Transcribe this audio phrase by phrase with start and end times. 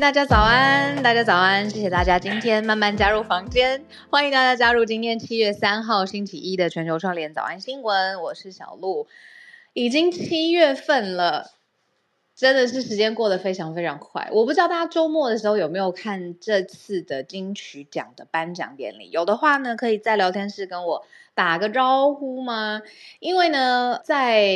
[0.00, 9.08] 大家早安，大家早安，谢谢大家今天慢慢加入房间，欢迎大家加入今天七月三号星期一的全球串联早安新闻，我是小鹿，
[9.74, 11.50] 已经七月份了，
[12.34, 21.04] 真的是时间过得非常非常快，我不知道大家周末的时候有没有看这次的金曲奖的颁奖典礼，有的话呢，可以在聊天室跟我
[21.34, 22.80] 打个招呼吗？
[23.18, 24.48] 因为呢，在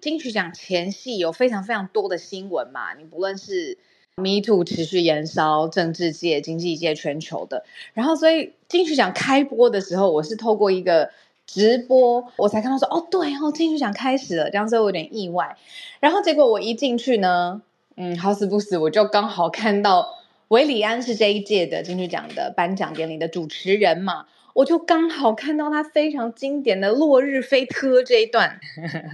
[0.00, 3.78] 金曲奖前夕有非常非常多的新闻嘛，你不论是。
[4.16, 11.10] Me Too 持续延烧，政治界、经济界、全球的，然后所以金曲奖开播的时候，我是透过一个
[11.46, 15.56] 直播，我才看到说，哦，对哦，金曲奖开始了，这样所以我有点意外。
[16.00, 17.62] 然后结果我一进去呢，
[17.96, 20.10] 嗯，好死不死，我就刚好看到
[20.48, 24.26] 韦礼安是这一届的金曲奖的颁奖典礼的主持人嘛。
[24.54, 28.60] 我就刚好看到他非常经典的《落日飞车》这一段，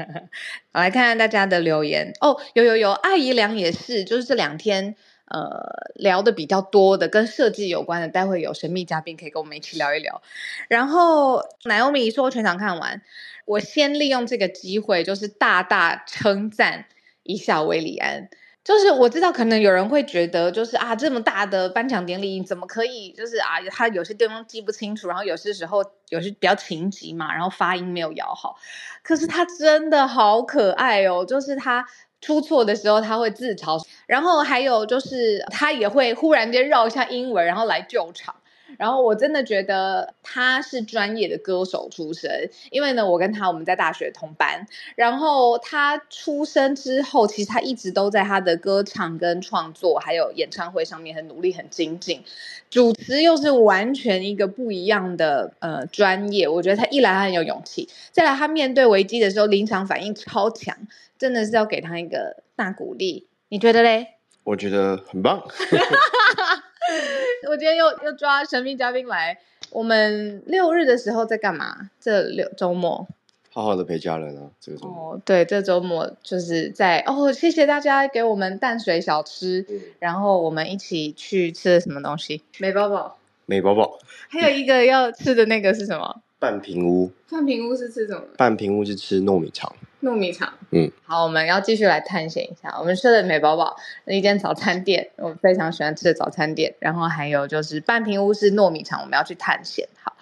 [0.73, 5.49] 我来看看大家的留言哦，有有有，艾怡良也是，就是这两天呃
[5.95, 10.21] 聊的比较多的，跟设计有关的，待会有神秘嘉宾可以跟我们一起聊一聊。
[10.69, 13.03] 然后奶欧米说全场看完，
[13.45, 16.87] 我先利用这个机会，就是大大称赞
[17.23, 18.29] 一下韦礼安。
[18.69, 28.57] 就是我知道，可能有人会觉得，就是啊，这么大的颁奖典礼，怎么可以就是啊，他有些地方记不清楚，然后有些时候有些比较情急嘛，然后发音没有咬好。
[29.03, 31.87] 可是他真的好可爱哦，就是他
[32.21, 38.35] 出错的时候他会自嘲，然后还有就是他也会忽然间绕一下英文，然后来救场。
[38.79, 44.67] 然后我真的觉得他是专业的歌手出身，因为呢，我跟他我们在大学同班。
[44.95, 52.23] 然后他出生之后，其实他一直都在他的歌唱跟创作，还有演唱会上面很努力、很精进。
[52.71, 56.47] 主持又是完全一个不一样的呃专业。
[56.47, 60.77] 我觉得他一来他很有勇气，再来他面对危机的时候临场反应超强，
[61.19, 63.27] 真的是要给他一个大鼓励。
[63.49, 64.07] 你觉得嘞？
[64.45, 65.43] 我觉得很棒。
[67.49, 69.39] 我今天又又抓神秘嘉宾来，
[69.71, 71.91] 我们六日的时候在干嘛？
[72.01, 73.07] 这六周末，
[73.53, 74.51] 好好的陪家人啊。
[74.61, 82.43] 这个周末，哦，对，这周末就是在哦，谢谢大家给我们淡水小吃，嗯，然后我们一起去吃了什么东西？
[82.59, 86.23] 美宝宝，美宝宝，还有一个要吃的那个是什么？
[86.39, 87.11] 半平屋。
[87.31, 88.23] 半平屋是吃什么？
[88.37, 89.75] 半平屋是吃糯米肠。
[90.01, 92.73] 糯米肠，嗯，好，我们要继续来探险一下。
[92.79, 96.73] 我们吃的美宝宝那一间早餐店，我非常喜欢吃的早餐店。
[96.79, 99.89] 然后还有就是半平屋是糯米肠，我们要去探险。
[100.01, 100.17] 好，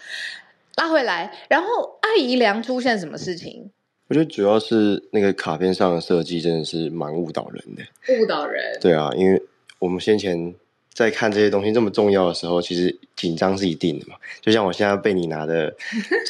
[0.76, 1.30] 拉回来。
[1.50, 3.70] 然后阿姨良出现什么事情？
[4.08, 7.82] 我觉得主要是那个卡片上的设计真的是蛮误导人的。
[8.18, 8.78] 误导人？
[8.80, 9.42] 对啊，因为
[9.78, 10.54] 我们先前
[10.96, 14.14] 在看这些东西这么重要的时候，其实紧张是一定的嘛。
[14.40, 15.74] 就像我现在被你拿的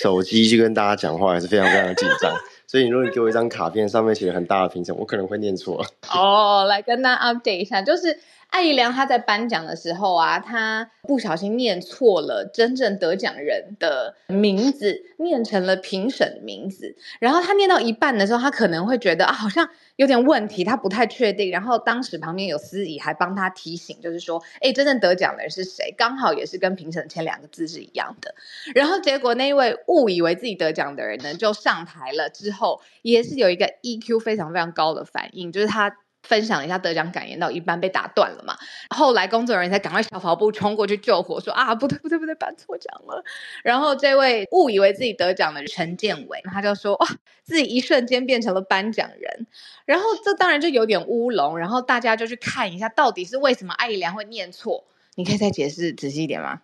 [0.03, 2.37] 手机去跟大家讲话，还是非常非常的紧张。
[2.67, 5.87] 所以，如果你给我一张卡片，上面写了很大的评审，我可能会念错。
[6.13, 8.19] 哦，来跟大家 update 一下，就是。
[8.49, 16.95] 艾怡良他在颁奖的时候啊，他不小心念错了真正得奖人的名字，念成了评审的名字。
[17.19, 21.51] 然后他念到一半的时候，他可能会觉得啊，好像有点问题，他不太确定。
[21.51, 25.93] 然后当时旁边有司仪还帮他提醒，就是说，哎，真正得奖的人是谁？
[25.97, 28.35] 刚好也是跟评审签两个字是一样的。
[28.75, 35.97] 然后结果那一位误以为自己得奖的人呢，就上台了之后，也是有一个 EQ 非常非常高的反应，就是他。
[36.27, 38.57] 分享一下得奖感言，到一半被打断了嘛。
[38.95, 43.23] 后来工作人员才赶快小跑步冲过去救火，说啊，不对不对不对，颁错奖了。
[43.63, 47.07] 然后这位误以为自己得奖的陈建伟，他就说哇，
[47.45, 49.47] 自己一瞬间变成了颁奖人。
[49.85, 51.59] 然后这当然就有点乌龙。
[51.59, 54.85] 然后大家就去看一下，到底是为什么艾怡良会念错？
[55.15, 56.61] 你可以再解释仔细一点吗？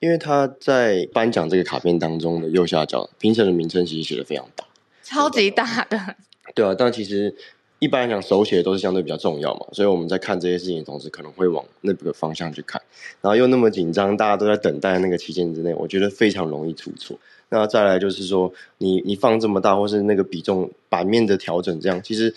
[0.00, 4.64] 因为他在颁奖这个卡片当中的右下角，评审的名称其实写的非常大，
[5.02, 6.16] 超级大的。
[6.54, 7.36] 对啊，但其实。
[7.82, 12.80] 一般来讲，手写都是相对比较重要嘛，所以我们在看这些事情的同时，可能会往那个方向去看，
[13.20, 17.18] 然后又那么紧张，大家都在等待那个期间之内，我觉得非常容易出错。
[17.48, 22.32] 那再来就是说，你你放这么大，或是那个比重版面的调整，这样其实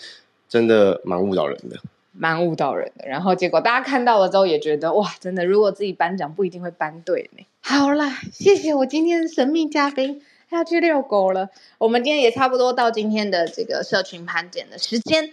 [0.48, 1.76] 真的蛮误导人的，
[2.10, 3.06] 蛮误导人的。
[3.06, 7.46] 然后结果大家看到了之后，也觉得哇，真的，如果自己颁奖不一定会颁对呢。
[7.60, 10.22] 好啦，谢谢我今天的神秘嘉宾。
[10.48, 11.48] 他要去遛狗了。
[11.78, 15.32] 我们今天也差不多到今天的这个社群盘点的时间。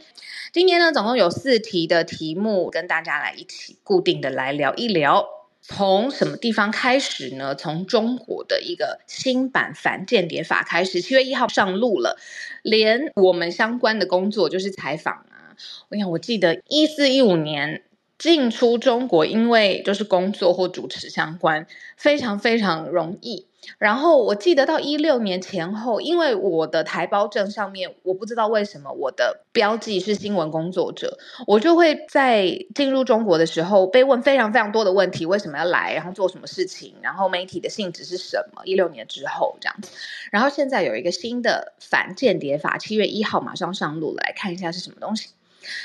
[0.52, 5.26] 今天呢，总共有四题的题目，跟大家来一起固定的来聊一聊。
[5.62, 7.56] 从什么地方开始呢？
[7.56, 11.00] 从中国的一个新版反间谍法开始。
[11.00, 12.18] 七月一号上路了，
[12.62, 15.56] 连我们相关的工作就是采访啊。
[15.90, 17.84] 我想，我记得一四一五年。
[18.24, 21.68] 进出中国，因为就是工作或主持相关，
[21.98, 23.48] 非常非常容易。
[23.78, 31.18] 然后我记得到一六年前后，因为我的台胞证上面，我不知道为什么我的标记是新闻工作者，
[31.48, 35.94] 我就会在进入中国的时候被问非常非常多的问题：为什么要来？
[35.94, 36.96] 然后做什么事情？
[37.02, 38.62] 然后媒体的性质是什么？
[38.64, 39.92] 一六年之后这样子。
[40.32, 45.28] 然后现在有一个新的反间谍法，七月一号马上上路了，来看一下是什么东西。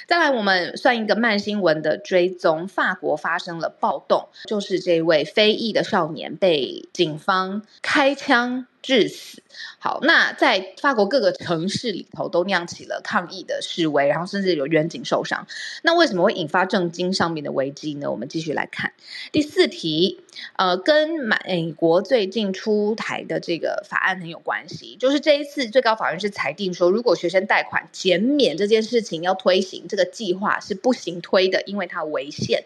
[0.07, 2.67] 再来，我们算一个慢新闻的追踪。
[2.69, 9.43] 法国发生了暴动，就是这位非裔的少年被警方开枪致死。
[9.79, 15.47] 好，那在法国各个城市里头都酿起了抗议的示威，然后甚至有员警受伤。
[15.83, 18.11] 那为什么会引发政经上面的危机呢？
[18.11, 18.93] 我们继续来看
[19.33, 20.21] 第四题，
[20.57, 32.65] 呃，跟美国最近出台的这个法案很有关系，就是这一次最高法院是裁定说，如果学生贷款减免这件事情要推行，这个计划是不行推的，因为它违宪。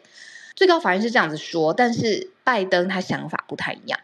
[0.54, 3.98] 最高法院是这样子说，但是拜登他想法不太一样。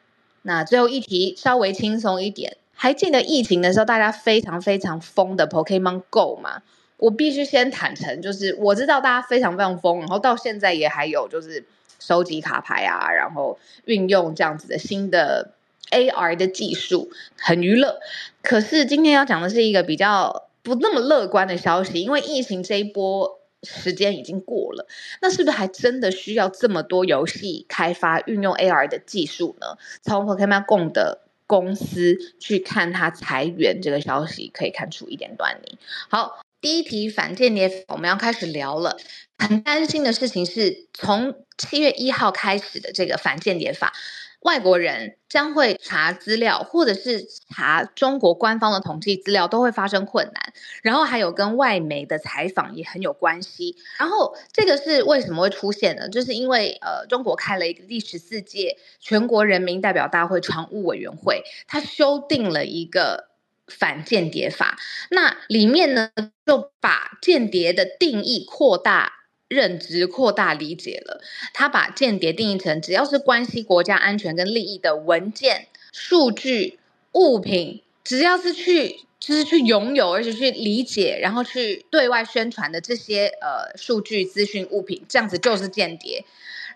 [0.49, 2.57] 那最后一题稍微轻松一点。
[2.73, 6.63] 还记得疫情的时候，大家非常非常疯的 Pokemon Go 吗？
[6.97, 11.67] 我必须先坦诚，就是我知道大家非常非常疯，然后到现在也还有就是
[12.01, 15.51] 收集卡牌啊，然后运用这样子的新的
[15.91, 18.01] AR 的技术，很娱乐。
[18.41, 24.87] 可是今天要讲的是一个比较不那么乐观的消息，因为疫情这一波时间已经过了，
[25.21, 29.77] 那是不是还真的需要这么多游戏开发运用 AR 的技术呢？
[30.03, 35.79] 从 Pokemon Go 的公司去看他裁员这个消息，可以看出一点端倪。
[36.09, 38.97] 好，第一题反间谍，我们要开始聊了。
[39.39, 43.93] 很担心的事情是从七月一号开始的这个反间谍法。
[44.41, 50.53] 外国人将会查资料，或者是查中国官方的统计资料，都会发生困难。
[50.83, 53.77] 然后还有跟外媒的采访也很有关系。
[53.99, 56.09] 然后这个是为什么会出现呢？
[56.09, 63.31] 就是因为呃，中国开了一个第十四届全国人民代表大会常务委员会，它修订了一个
[63.67, 64.79] 反间谍法。
[65.11, 66.11] 那里面呢，
[66.47, 69.18] 就把间谍的定义扩大。
[69.49, 71.21] 认知扩大理解了，
[71.53, 76.79] 他把间谍定义成只要是关系国家安全跟利益的文件、数据、
[77.13, 86.25] 物品，只要是去就是去拥有，而且去理解，然后去对外宣传的这些呃数据、资讯、物品，这样子就是间谍。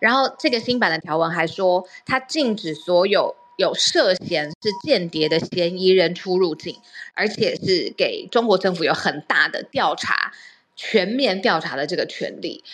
[0.01, 6.79] 然后这个新版的条文还说，他禁止所有有涉嫌是间谍的嫌疑人出入境，
[7.15, 10.33] 而且是给中国政府有很大的调查。
[10.85, 12.65] 全面调查的这个权利，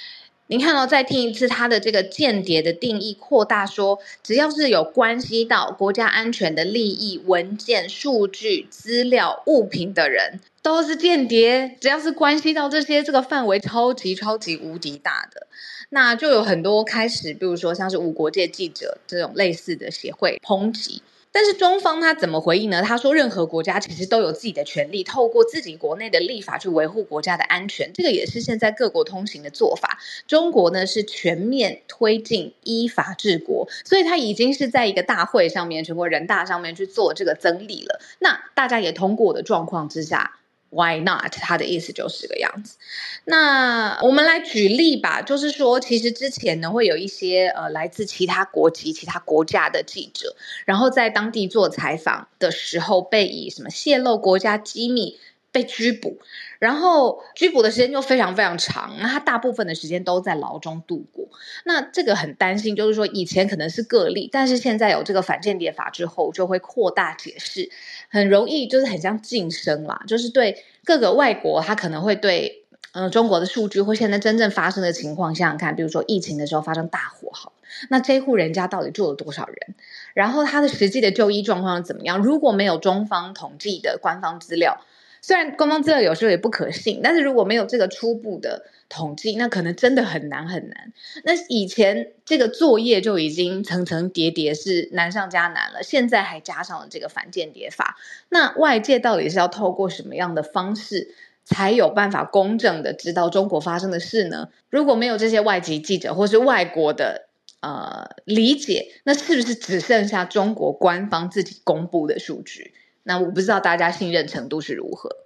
[0.46, 11.76] 您看到、哦、再听一次，他的这个间谍的定义扩大说，只要是有关系到国家安全的利益、文件、数据、资料、物品的人，都是间谍。
[11.82, 15.46] 只要是关系到这些，这个范围超级超级无敌大的，
[15.90, 21.02] 那就有很多开始，比如说像是无国界记者这种类似的协会抨击。
[21.31, 22.83] 但是中方他怎么回应呢？
[22.83, 29.99] 他说，任何国家其实都有自己的权利，透过自己国内的立法去维护国家的安全，这个也是现在各国通行的做法。
[30.27, 38.01] 中国呢是全面推进依法治国，所以他已经是在一个大会上面，全国人大上面去做这个增立了。
[38.19, 40.37] 那大家也通过的状况之下。
[40.70, 41.32] Why not？
[41.32, 42.76] 他的意思就是这个样子。
[43.25, 50.37] 那我们来举例吧，就是说，其实之前呢，会有一些呃来自其他国籍、其他国家的记者，
[50.67, 55.19] 然后在当地做采访的时候，被以什么泄露国家机密
[55.51, 56.19] 被拘捕，
[56.58, 61.29] 然后拘捕的时间又非常非常长，那他大部分的时间都在牢中度过。
[61.65, 67.70] 那这个很担心，就是说以前可能是个例，但是现在有这个反间谍法之后，就会扩大解释。
[68.08, 77.53] 很容易就是很像晋升啦，就是对各个外国，他可能会对嗯、中国的数据或现在真正发生的情况想想看，比如说疫情的时候发生大火，好，
[77.91, 79.77] 那这户人家到底住了多少人？
[80.15, 82.19] 然后他的实际的就医状况怎么样？
[82.19, 84.81] 如果没有中方统计的官方资料。
[85.29, 90.94] 虽然官方资料有时候也不可信，但是如果没有这个初步的统计，那可能真的很难很难。
[91.23, 97.99] 那以前这个作业就已经层层叠叠是难上加难了，现在还加上了这个反间谍法。
[98.31, 104.49] 那外界到底是要透过什么样的方式，才有办法公正的知道中国发生的事呢？
[104.70, 107.29] 如果没有这些外籍记者或是外国的
[107.61, 112.73] 呃理解，那是不是只剩下中国官方自己公布的数据？
[113.08, 115.17] 那我不知道大家信任程度是如何。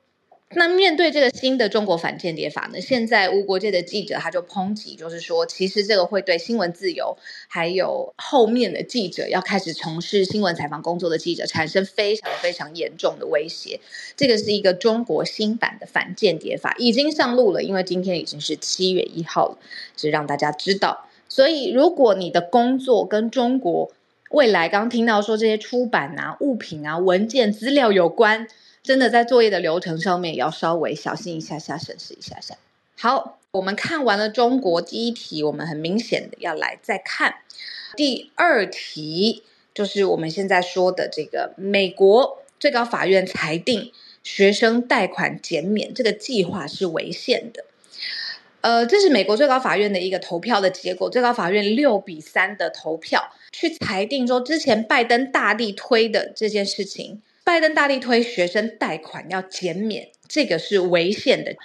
[0.54, 7.16] 那面对这个新的中国反间谍法呢，现在无国界的记者他就抨击，就是说，其实这个会对新闻自由，
[7.48, 13.80] 还有后面的记者要开始从事新闻采访工作的记者产生非常非常严重的威胁。
[14.16, 19.58] 这个是一个中国新版的反间谍法，已经上路了，因为今天已经是七月一号了，
[19.96, 21.08] 是让大家知道。
[21.28, 23.90] 所以，如果你的工作跟中国
[24.32, 28.48] 未来刚听到说这些出版啊、物品啊、文件资料有关。
[28.82, 32.56] 真的在作业的流程上面也要稍微小心一下下，审视一下下。
[32.98, 37.36] 好，我们看完了中国第一题，我们很明显的要来再看
[37.94, 43.92] 第二题，就是我们现在说的这个美国最高法院裁定
[44.24, 47.64] 学生贷款减免这个计划是违宪的。
[48.62, 57.21] 呃，这是美国最高法院的一个投票的结果，最高法院六比三的投票去裁定说，之前拜登大力推的这件事情。
[57.45, 61.57] 拜登大力推学生贷款要减免，这个是违宪的。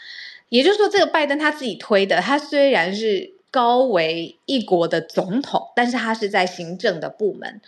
[0.49, 7.59] 也就是说，这个拜登他自己推的，他虽然是高为一国的总统，但是他是在行政的部门。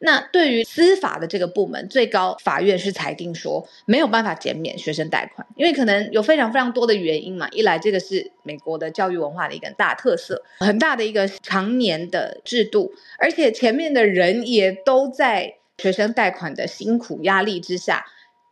[0.00, 7.48] 那对于司法的这个部门，最高法院是裁定说没有办法减免学生贷款，因为可能有非常非常多的原因嘛。
[7.52, 15.54] 一来，这个是美国的教育文化的一个大特色，很大的一个常年的制度，而且前面的人也都在。
[15.80, 18.04] 学生贷款的辛苦压力之下，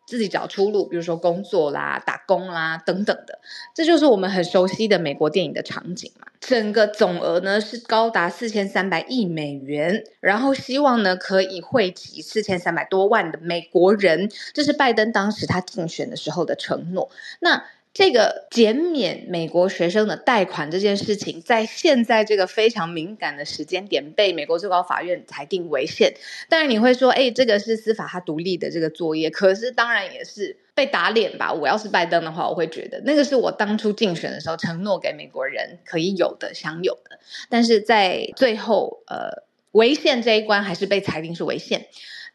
[0.07, 3.41] 自己找出路，比如说工作啦、打工啦等等的，
[3.75, 6.29] 这就是我们很熟悉的美国电影的场景嘛。
[6.41, 17.11] 整个总额呢是高达四千三百亿美元，然后希望呢可以惠及四千三百多万的美国人，这是拜登当时他竞选的时候的承诺。
[17.41, 17.65] 那
[17.97, 26.13] 这个减免美国学生的贷款这件事情，在现在这个非常敏感的时间点，被美国最高法院裁定违宪。
[26.51, 31.51] 当然你会说，哎，这个是司法它独立的这个作业，可是当然也是被打脸吧？
[31.55, 41.87] 我要是拜登的话，我会觉得那个是我当初竞选的时候承诺给美国人可以有的、享有的，但是在最后，呃，违宪这一关还是被裁定是违宪。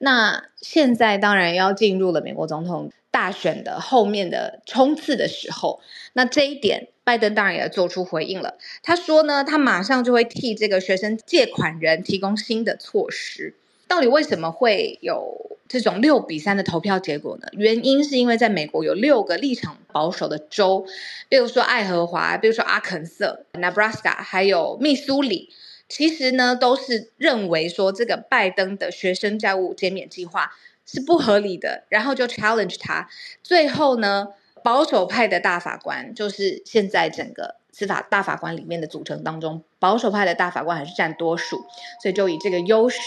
[0.04, 5.80] 那现在当然要进入了美国总统大选的后面的冲刺的时候，
[6.14, 8.56] 那这一点，拜登当然也做出回应了。
[8.82, 13.54] 他说呢，他马上就会替这个学生借款人提供新的措施。
[13.88, 17.48] 到底为什么会有这种六比三的投票结果呢？
[17.52, 20.86] 原因是因为在美国有六个立场保守的州，
[21.30, 25.50] 比如说爱荷华，比如说阿肯色、Nebraska，还有密苏里，
[25.92, 30.52] 其实呢都是认为说这个拜登的学生债务减免计划。
[30.84, 33.08] 是不合理的，然后就 challenge 他。
[33.44, 34.30] 最后呢，
[34.62, 41.64] 保守派的大法官，就是现在整个司法大法官里面的组成当中，保守派的大法官还是占多数，
[42.02, 42.98] 所以就以这个优势。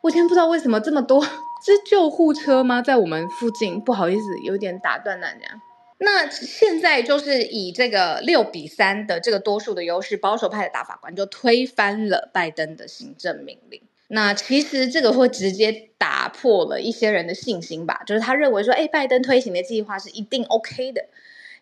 [0.00, 1.22] 我今天不知道为什么这么多，
[1.64, 2.82] 是救护车吗？
[2.82, 5.60] 在我们附近，不好意思，有点打断大家。
[5.98, 13.82] 那现在就是以这个六比三的这个多数的优势，保守派的大法官就推翻了拜登的行政命令。
[14.06, 21.06] 那其实这个会直接打破了一些人的信心吧，就是他认为说，哎，拜登推行的计划是一定 OK 的，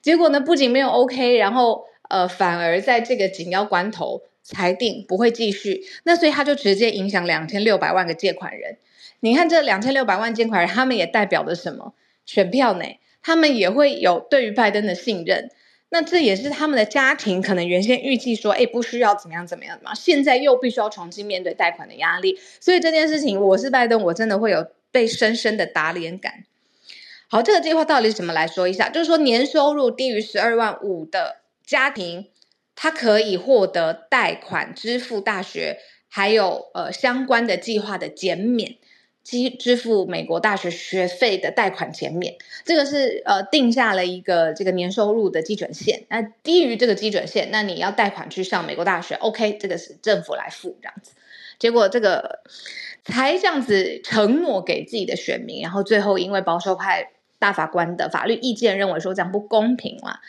[0.00, 8.76] 结果呢，不仅没有 OK，然后呃，反而在这个紧要关头裁定不会继续，那所以他就直接影响两千六百万个借款人。
[9.20, 11.94] 你看这两千六百万借款人，他们也代表了什么？
[12.26, 12.84] 选票呢？
[13.26, 15.50] 他们也会有对于拜登的信任。
[15.88, 26.44] 那这也是他们的家庭可能原先预计说，哎，不需要怎么样怎么样嘛，现在又必须要重新面对贷款的压力，所以这件事情，我是拜登，我真的会有被深深的打脸感。
[27.28, 28.88] 好，这个计划到底怎么来说一下？
[28.88, 32.28] 就是说，年收入低于十二万五的家庭，
[32.76, 35.78] 他可以获得贷款支付大学
[36.08, 38.76] 还有呃相关的计划的减免。
[39.26, 46.04] 支支付美国大学学费的贷款减免，这个是呃定下了一个这个年收入的基准线。
[46.08, 51.10] 那低于这个基准线，那你要贷款去上美国大学，OK，这个是政府来付这样子。
[51.58, 52.38] 结果这个
[53.04, 60.20] 才这样子承诺给自己的选民，然后最后因为保守派大法官的法律意见认为说这样不公平嘛。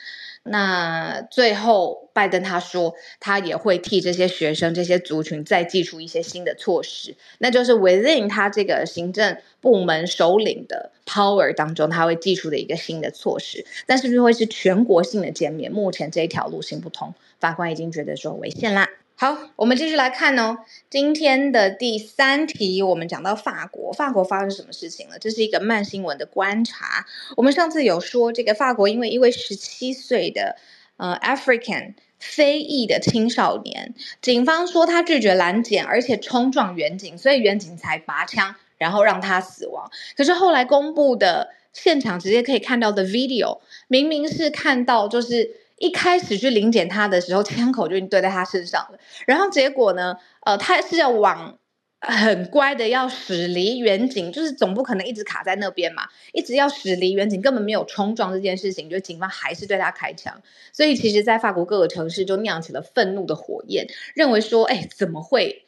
[0.49, 13.65] 那最后，拜登他说，他也会替这些学生、这些族群再祭出一些新的措施，那就是 within 他这个行政部门首领的 power 当中，他会祭出的一个新的措施。
[13.85, 15.71] 但是不是会是全国性的减免？
[15.71, 18.89] 目前这一条路行不通，法官已经觉得说违宪啦。
[19.19, 20.59] 好，我们继续来看哦。
[20.91, 25.17] 今天的第三题，我们讲到法国，法国发生什么事情了？
[25.17, 27.07] 这是一个慢新闻的观察。
[27.35, 30.55] 我们上次有说，这个法国因为一位十七岁的
[30.97, 39.89] 呃 African 非裔的青少年，警方说他拒绝拦检，而且冲撞远警，所以远警才拔枪，然后让他死亡。
[40.15, 51.57] 可是后来公布的现场直接可以看到的 video，明明是看到就是一开始去临检他的时候，枪口就已经对在他身上了，然后结果呢，呃，他是要往。
[51.99, 65.65] 很乖的，要驶离远景，就是总不可能一直卡在那边嘛，一直要驶离远景，根本没有冲撞这件事情，就警方还是对他开枪，所以其实，在法国各个城市就酿起了愤怒的火焰，认为说，哎，怎么会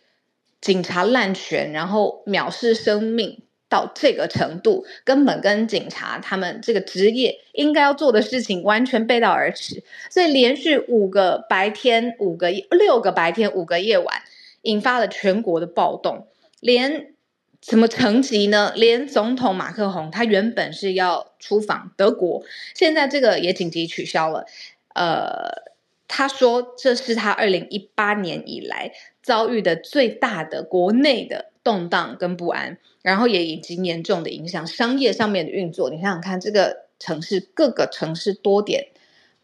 [0.61, 14.23] 警察滥权，然后藐视生命到这个程度，根本跟警察他们这个职业应该要做的事情完全背道而驰，所以连续五个白天，五个六个白天，五个夜晚。
[14.63, 16.27] 引发了全国的暴动，
[16.59, 17.13] 连
[17.61, 18.73] 什么层级呢？
[18.75, 22.43] 连总统马克宏他原本是要出访德国，
[22.75, 24.45] 现在这个也紧急取消了。
[24.93, 25.71] 呃，
[26.09, 28.91] 他说这是他二零一八年以来
[29.23, 35.89] 遭遇的最大的国内的动荡跟不安，然后也已经严重的影响商业上面的运作。
[35.89, 38.87] 你想想看，这个城市各个城市多点。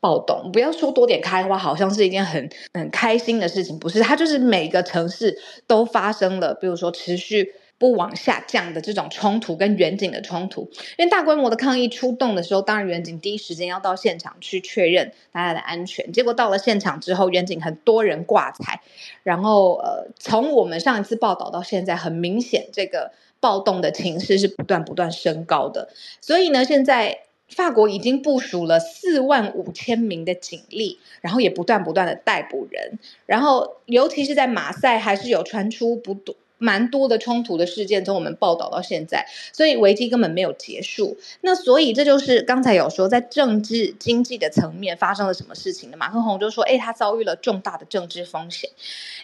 [0.01, 4.01] 暴动，不要说多点开花，好像是一件很很开心的事情，不是？
[4.01, 10.69] 它就是每个城市都发生了，比如说持续不往下降的这种冲突跟远景的冲突。
[10.97, 16.11] 因为大规模的抗议出动的时候，当然远景第一时间要到现场去确认大家的安全。
[16.11, 18.81] 结果到了现场之后，远景很多人挂彩，
[19.23, 25.89] 然后呃，从我们上一次报道到现在，很明显这个暴动的情势是不断不断升高的。
[26.21, 27.19] 所以呢，现在。
[27.47, 36.35] 法国已经部署了四万五千名的警力，然后也不断不断的逮捕人，然后尤其是在马赛还是有传出不多。
[36.57, 41.17] 蛮多的冲突的事件，从我们报道到现在，所以危机根本没有结束。
[41.41, 45.97] 那所以这就是刚才有说，在政治经济的层面发生了什么事情呢？
[45.97, 48.69] 马克宏就说：“哎，他遭遇了重大的政治风险，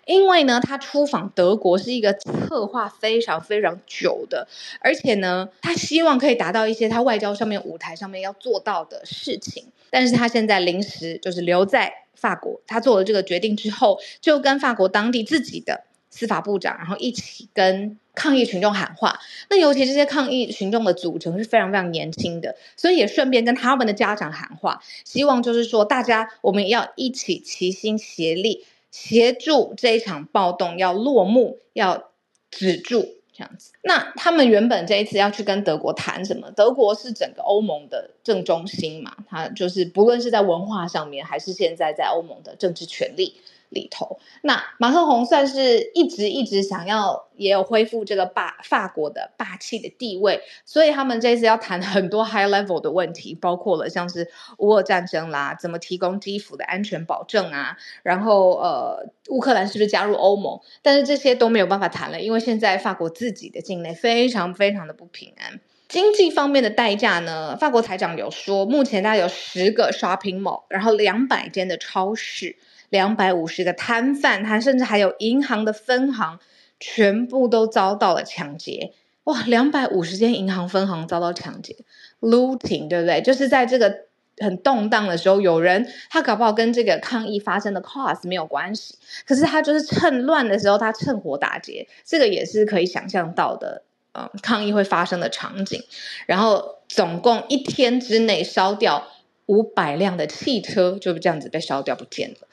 [0.05, 4.47] 因为呢，他出访德国是一个策划非常非常久的，
[4.79, 19.19] 而且呢，他希望可以达到一些他外交上面舞台上面要做到的事情，但是他现在临时就是留在法国，他做了这个决定之后，就跟法国当地自己的。”司法部长，然后一起跟抗议群众喊话。
[19.49, 32.11] 那尤其这些抗议群众的组成是非常非常年轻的，所以也顺便跟他们的家长喊话，希望就是说大家我们要一起齐心协力，协助这一场暴动要落幕，要
[32.51, 33.71] 止住这样子。
[33.83, 36.51] 那他们原本这一次要去跟德国谈什么？
[36.51, 43.35] 德国是整个欧盟的正中心嘛，它就是不论是在文化上面，还是现在在欧盟的政治权力。
[43.71, 60.59] 里头，那马克宏算是一直一直想要，也有恢复这个霸法国的霸气的地位，所以他们这次要谈很多 high level 的问题，包括了像是乌俄战争啦，怎么提供基辅的安全保证啊，然后呃，乌克兰是不是加入欧盟？
[60.81, 65.61] 但是这些都没有办法谈了，因为现在法国自己的境内非常非常的不平安。
[65.87, 67.57] 经济方面的代价呢？
[67.57, 72.55] 法国财长有说，目前大概有十个 shopping mall，然后两百间的超市。
[72.91, 76.39] 两百五十个摊贩，他甚至还有银行的分行，
[76.79, 78.93] 全部都遭到了抢劫。
[79.23, 81.77] 哇，两百五十间银行分行遭到抢劫
[82.19, 83.21] ，looting，对不对？
[83.21, 84.05] 就是在这个
[84.39, 88.95] 很动荡的时候，有人他搞不好跟这个抗议发生的 cause 没有关系，
[89.27, 95.83] 可是他就是趁乱的时候，他趁火打劫，这个也是可以想象到的，嗯，抗议会发生的场景。
[96.25, 99.07] 然后总共一天之内烧掉
[99.45, 102.47] 五百辆的汽车，就这样子被烧掉不见了。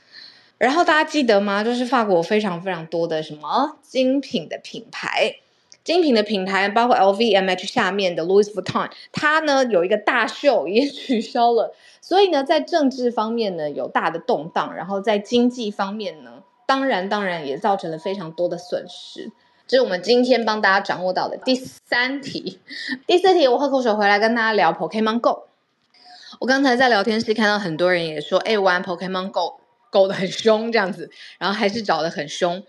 [0.59, 1.63] 然后大家记得吗？
[1.63, 5.37] 就是法国非常非常多的什么精品的品牌，
[5.85, 11.73] 精品的品牌包括 LVMH 下面的 Louis Vuitton，它呢有一个大秀也取消了。
[12.01, 19.31] 所以呢，在政治方面呢有大的动荡，然后在经济方面呢，当然当然也造成了非常多的损失。
[19.67, 22.59] 这是我们今天帮大家掌握到的第三题。
[23.07, 25.45] 第四题，我喝口水回来跟大家聊 Pokemon Go。
[26.41, 29.61] 我刚才在聊天室看到很多人也说，哎，玩 Pokemon Go。
[29.91, 32.63] 狗得很凶，这样子，然后还是找得很凶。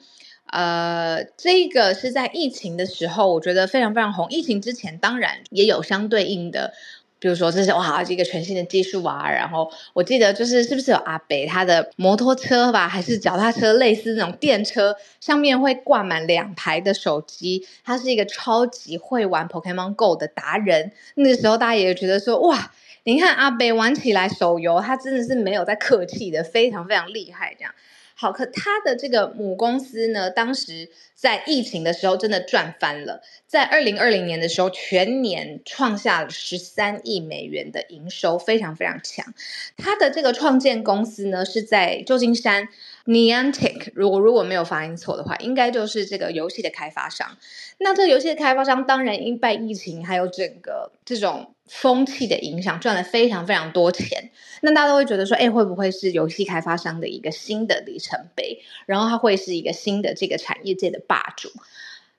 [0.51, 4.27] 呃，这个是在疫情的时候，我觉得非常非常红。
[4.31, 6.73] 疫情之前当然也有相对应的，
[7.19, 9.29] 比如说这是哇，这个全新的技术啊。
[9.29, 17.67] 然后我记得就是是不是有阿北他的摩托车吧，还是脚踏车，类似那种电车，上面会挂满两排的手机。
[17.83, 20.91] 他是一个超级会玩 Pokemon Go 的达人。
[21.13, 22.71] 那个时候大家也觉得说哇。
[23.03, 27.55] 你看阿北玩起来手游，他真的是没有在客气的，非常非常厉害。
[27.57, 27.73] 这样
[28.15, 39.33] 好，可他的这个母公司呢，当时在疫情的时候真的赚翻了，在二零二零年的时候，全年创下了十三亿美元的营收，非常非常强。
[39.77, 42.67] 他的这个创建公司呢，是在旧金山
[43.05, 47.37] Niantic，如果如果没有发音错的话，应该就是这个游戏的开发商。
[47.77, 51.55] 那这个游戏的开发商当然因拜疫情，还有整个这种。
[51.69, 54.31] 风气的影响，赚了非常非常多钱。
[54.61, 58.59] 那大家都会觉得说，哎，会不会是游戏开发商的一个新的里程碑？
[58.85, 61.49] 然后它会是一个新的这个产业界的霸主？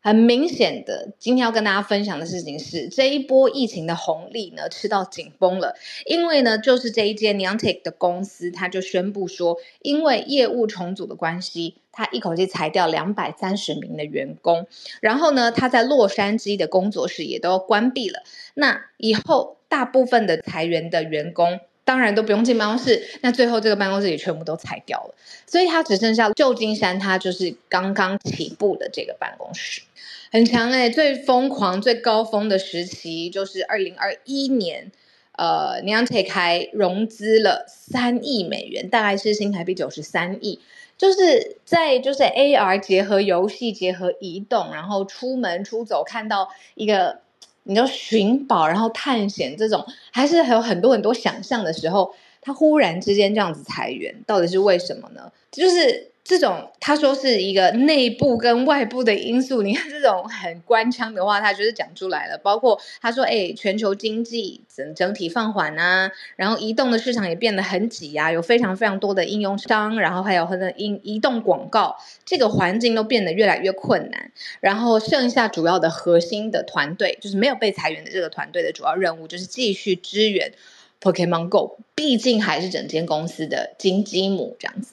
[0.03, 5.75] 很明显的，今天要跟大家分享的事情是，这一波疫情的红利呢，吃到紧绷了。
[6.07, 14.67] 因为呢，就是这一间 Niantic 的公司，他就宣布说，因为业务重组的关系，他一口气裁掉两百三十名的员工。
[15.01, 18.23] 然后呢，他在洛杉矶的工作室也都关闭了。
[18.55, 21.61] 那以后，大部分的裁员的员工。
[21.83, 29.83] 当然都不用进办公室，那最后这个办公室也全部都裁掉了，所以他只剩下旧金山，他就是刚刚起步的这个办公室，
[30.31, 34.93] 很强哎、最疯狂、最高峰的时期就是二零二一年，
[35.33, 40.61] 呃，Niantic 还融资了三亿美元，大概是新台币九十三亿，
[41.01, 47.21] 就是在就是 AR 结合游戏结合移动，然后出门出走看到一个。
[47.65, 55.31] 你要寻宝，然后探险这种，还是还有很多很多想象的时候，他忽然之间这样子裁员，到底是为什么呢？
[55.51, 56.10] 就是。
[56.23, 62.39] 这种他说是一个内部跟外部的因素，你看 这种很官腔的话，他就是讲出来了。
[62.39, 74.31] 包括他说，哎，全球经济整整体放缓啊，然后移动的市场也变得很挤啊，有非常非常多的应用商，然后还有很多移移动广告，这个环境都变得越来越困难。
[74.61, 80.53] 然后剩下主要的核心的团队，就是没有被裁员的这个团队的主要任务，就是继续支援。
[81.01, 84.93] Pokemon Go 毕竟还是整间公司的金鸡母这样子，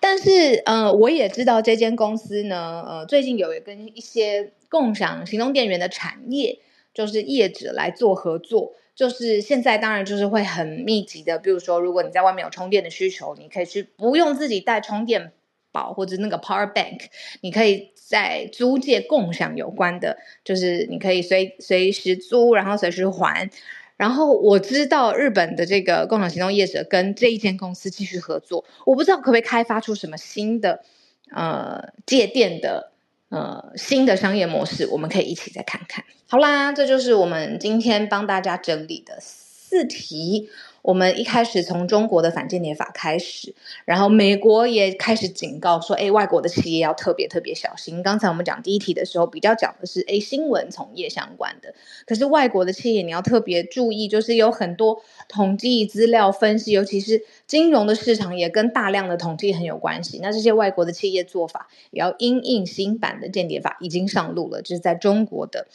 [0.00, 6.58] 但是呃，我也知道这间公司呢，呃，最近有跟一些共享行动电源的产业，
[6.92, 15.32] 就是业者来做合作，就是现在当然就是会很密集的，比如说如果你在外面有充电的需求，你可以去不用自己带充电
[15.70, 17.02] 宝或者那个 Power Bank，
[17.40, 23.50] 你可以在租借共享有关的，就是你可以随随时租，然后随时还。
[23.96, 30.82] 然后我知道日本的这个共享行动业者跟这一间公司继续合作，我不知道可不可以开发出什么新的
[31.30, 32.90] 呃借电的
[33.28, 36.04] 呃新的商业模式，我们可以一起再看看。
[36.26, 40.50] 好啦，这就是我们今天帮大家整理的四题。
[40.84, 43.54] 我们一开始从中国的反间谍法开始，
[43.86, 48.02] 然后美国也开始警告说，哎，外国的企业要特别特别小心。
[48.02, 60.18] 刚才我们讲第一题的时候，比较讲的是哎新闻从业相关的，可是外国的企业你要特别注意，就是有很多统计资料分析，尤其是金融的市场也跟大量的统计很有关系。
[60.22, 65.66] 那这些外国的企业做法也要因应新版的间谍法已经上路了，就是在中国的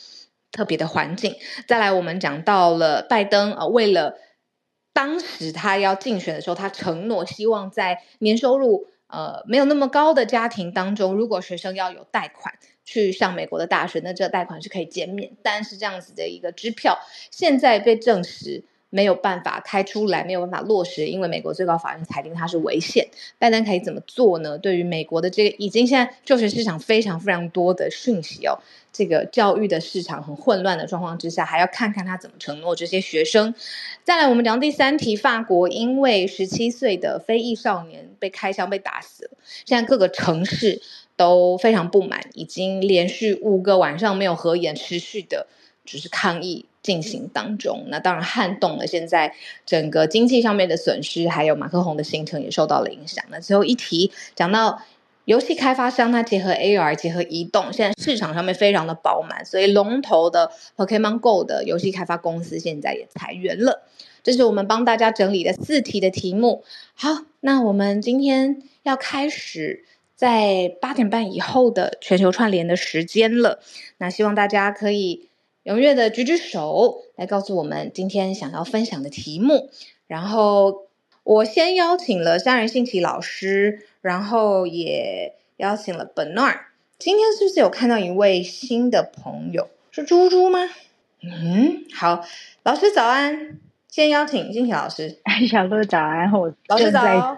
[0.52, 1.34] 特别的环境。
[1.68, 4.20] 再来，我们讲到了拜登啊，为了
[5.00, 15.32] 当时他要竞选的时候，他承诺希望在年收入呃没有那么高的家庭当中，如果学生要有贷款去上美国的大学，那这个贷款是可以减免。
[15.42, 17.00] 但是这样子的一个支票，
[17.32, 18.66] 现在被证实。
[18.90, 23.08] 没有办法开出来，没有办法落实，因为美国最高法院裁定它是违宪。
[23.38, 24.58] 拜登可以怎么做呢？
[24.58, 28.58] 对于美国的这个已经现在就学市场非常非常多的讯息哦，
[28.92, 33.54] 这个教育的市场很混乱的状况之下，还要看看他怎么承诺这些学生。
[34.04, 39.32] 再来，我们讲第三题，法国因为十七岁的非裔少年被开枪被打死了，
[39.66, 40.82] 现在各个城市
[41.16, 45.46] 都非常不满，已经连续五个晚上没有合眼，持续的
[45.92, 46.66] 就是抗议。
[46.82, 53.24] 进行当中，那当然撼动了现在整个经济上面的损失，还有马克宏的行程也受到了影响。
[53.30, 54.82] 那最后一题讲到
[55.26, 63.84] 游戏开发商，它结合 AR 结合移动，现在市场上面非常的饱满，所以龙头的 Pokemon Go 的游戏开发公司现在也裁员了。
[64.24, 66.64] 这是我们帮大家整理的四题的题目。
[66.96, 69.84] 好，那我们今天要开始
[70.16, 73.60] 在八点半以后的全球串联的时间了。
[73.98, 75.29] 那希望大家可以。
[75.70, 79.70] 踊跃的举举手来告诉我们今天想要分享的题目，
[80.08, 80.88] 然后
[81.22, 86.70] 我先邀请了三人信奇老师，然后也邀请了本娜。
[86.98, 89.70] 今天是不是有看到一位新的朋友？
[89.92, 90.68] 是猪猪吗？
[91.22, 92.26] 嗯，好，
[92.64, 93.60] 老师早安。
[93.90, 95.18] 先邀请金奇老师。
[95.50, 97.38] 小鹿早安，我老师早。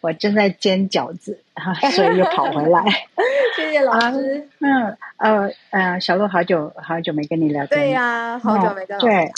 [0.00, 1.38] 我正在煎饺子，
[1.92, 2.82] 所以又跑回来。
[3.56, 4.48] 谢谢老师。
[4.60, 7.78] 嗯呃呃，小鹿好久好久没跟你聊天。
[7.80, 8.98] 对呀，好久没跟。
[9.00, 9.30] 对。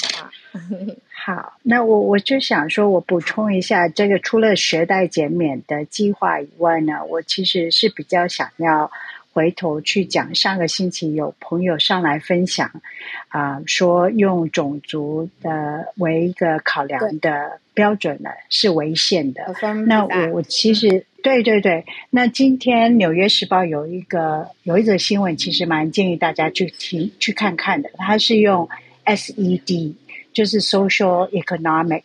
[1.24, 8.90] 好，那我我就想说，我补充一下，这个除了学贷减免的计划以外呢，我其实是比较想要。
[9.32, 12.82] 回头去讲，上个星期有朋友上来分享，
[13.28, 19.54] 啊、呃，说用种族的为一个考量的标准呢是违宪的。
[19.86, 27.90] 那我我其实对对对，那今天《纽约时报》有一个有一则新闻，其实蛮建议大家去听去看看的。
[27.96, 28.68] 它是用
[29.06, 29.94] SED，
[30.32, 32.02] 就是 social economic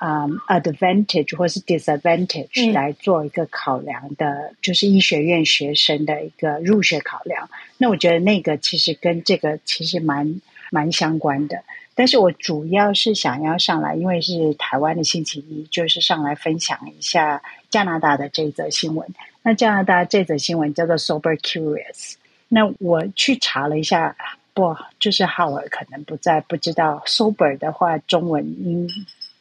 [0.00, 7.50] 啊、um, advantage 或是 disadvantage 来做一个考量的，嗯、就是医学院学生的一个入学考量。
[7.76, 11.62] 那我觉得那个其实跟这个其实蛮蛮相关的。
[11.94, 19.06] 但是我主要是想要上来，因为是台湾的星期一，就是上来分享一下加拿大的这则新闻。
[19.42, 22.14] 那加拿大这则新闻叫做 Sober Curious。
[22.48, 24.16] 那我去查了一下，
[24.54, 28.88] 不，就是浩尔可能不在，不知道 Sober 的话，中文音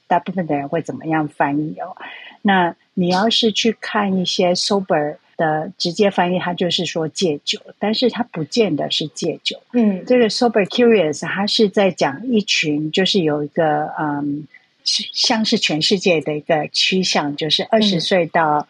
[0.10, 1.96] 大部分的人会怎么样翻译哦？
[2.42, 5.16] 那你要是去看一些 Sober。
[5.40, 9.58] 的直接翻译，它就是说戒酒，但是它不见得是戒酒。
[9.72, 14.46] 嗯，这个 Sober Curious，它是在讲一群，就是有一个嗯，
[14.84, 18.68] 像是全世界的一个趋向，就是二十岁到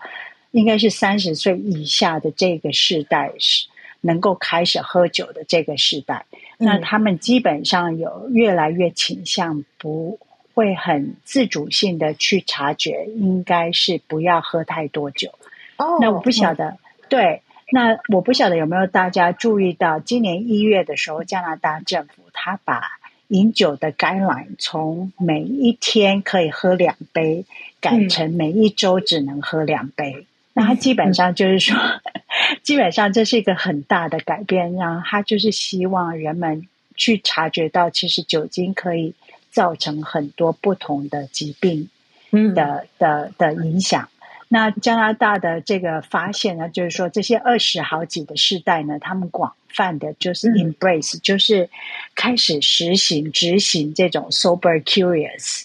[0.51, 3.65] 应该是三十岁以下的这个世代是
[4.01, 6.27] 能够开始喝酒的这个世代。
[6.59, 10.19] 嗯，那他们基本上有越来越倾向不
[10.59, 15.29] 会很自主性的去察觉，应该是不要喝太多酒。
[15.77, 17.41] 哦，那我不晓得，对，
[17.71, 27.45] 那我不晓得有没有大家注意到，今年一月的时候，加拿大政府他把饮酒的 guideline 从每一天可以喝两杯，
[27.79, 30.11] 改成每一周只能喝两杯。
[30.17, 31.77] 嗯、那他基本上就是说，
[32.63, 36.67] 基本上这是一个很大的改变，让他就是希望人们
[36.97, 39.13] 去察觉到，其实酒精可以
[39.59, 41.89] 造成很多不同的疾病
[42.31, 44.07] 的，嗯的的的影响。
[44.47, 51.69] 那加拿大的这个发现呢，就是说这些二十好几的世代呢，他们广泛的就是 embrace，、嗯、就是
[52.15, 55.63] 开始实行执行这种 sober curious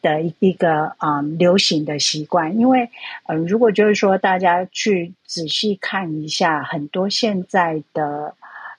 [0.00, 2.58] 的一个啊、嗯、流行的习惯。
[2.58, 2.88] 因为
[3.26, 8.34] 呃，如果就是说大家去仔细看一下，很多现在的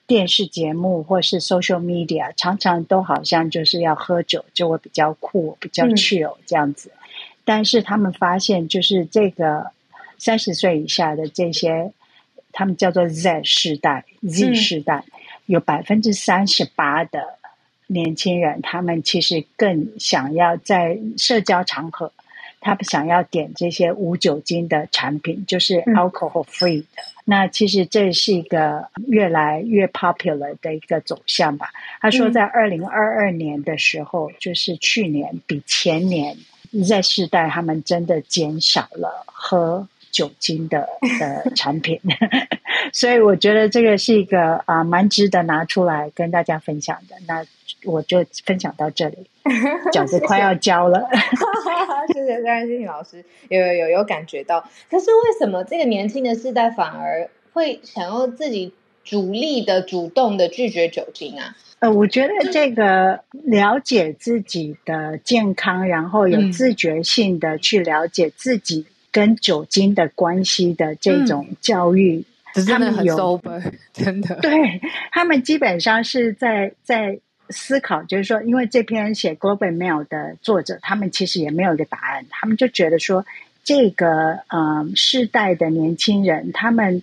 [0.08, 6.90] 电视节目或是 social media，常常都好像就是要喝酒就会比较酷、比较 chill 这样子。
[6.94, 7.00] 嗯
[7.48, 9.68] 但是他们发现，就是这个
[10.18, 11.92] 三十岁以下的这些，
[12.52, 15.04] 他们叫做 Z 世代、Z 世代，
[15.46, 17.38] 有百分之三十八的
[17.86, 22.12] 年轻人，他们其实更想要在社交场合，
[22.66, 26.86] 他们想要点这些无酒精的产品，就是 alcohol free 的。
[26.98, 31.70] 嗯、那其实这是一个越来越 popular 的一个走向吧。
[32.02, 36.36] 他说，在二零二二年的时候，嗯、就是去年比前年。
[36.90, 40.88] 在世代，他们真的减少了喝酒精的
[41.20, 42.00] 的产品，
[42.94, 47.18] 所以我觉得这个是一个啊蛮值得拿出来跟大家分享的。
[47.28, 47.46] 那
[47.84, 49.28] 我就分享到这里，
[49.92, 51.06] 饺子快要焦了。
[52.14, 54.62] 谢谢，当然谢谢老师，有有有有感觉到。
[54.90, 58.74] 可是为什么这个年轻的世代反而会想要自己
[59.04, 61.58] 主力的、主动的拒绝酒精啊？
[61.80, 74.82] 呃，我觉得这个了解自己的健康，然后有自觉性的去了解自己跟酒精的关系的这种教育，嗯、他们有 sober, 真的，对，
[75.14, 77.18] 他们基本上是在在
[77.50, 83.26] 思考，就是说，因为这篇写 Global Mail 的作者，他们其实也没有一个答案，他们就觉得说，
[83.64, 87.02] 这个嗯世代的年轻人，他们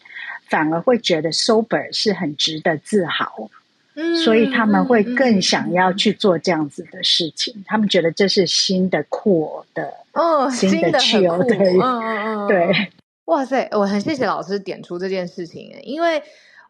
[0.50, 3.48] 反而会觉得 sober 是很值得自豪。
[4.24, 12.72] 所以他们会更想要去做这样子的事情，嗯嗯、他们觉得这是新的酷的哦，新的趣哦，对，嗯嗯、对，
[13.26, 16.22] 哇塞，我很谢谢老师点出这件事情，因为。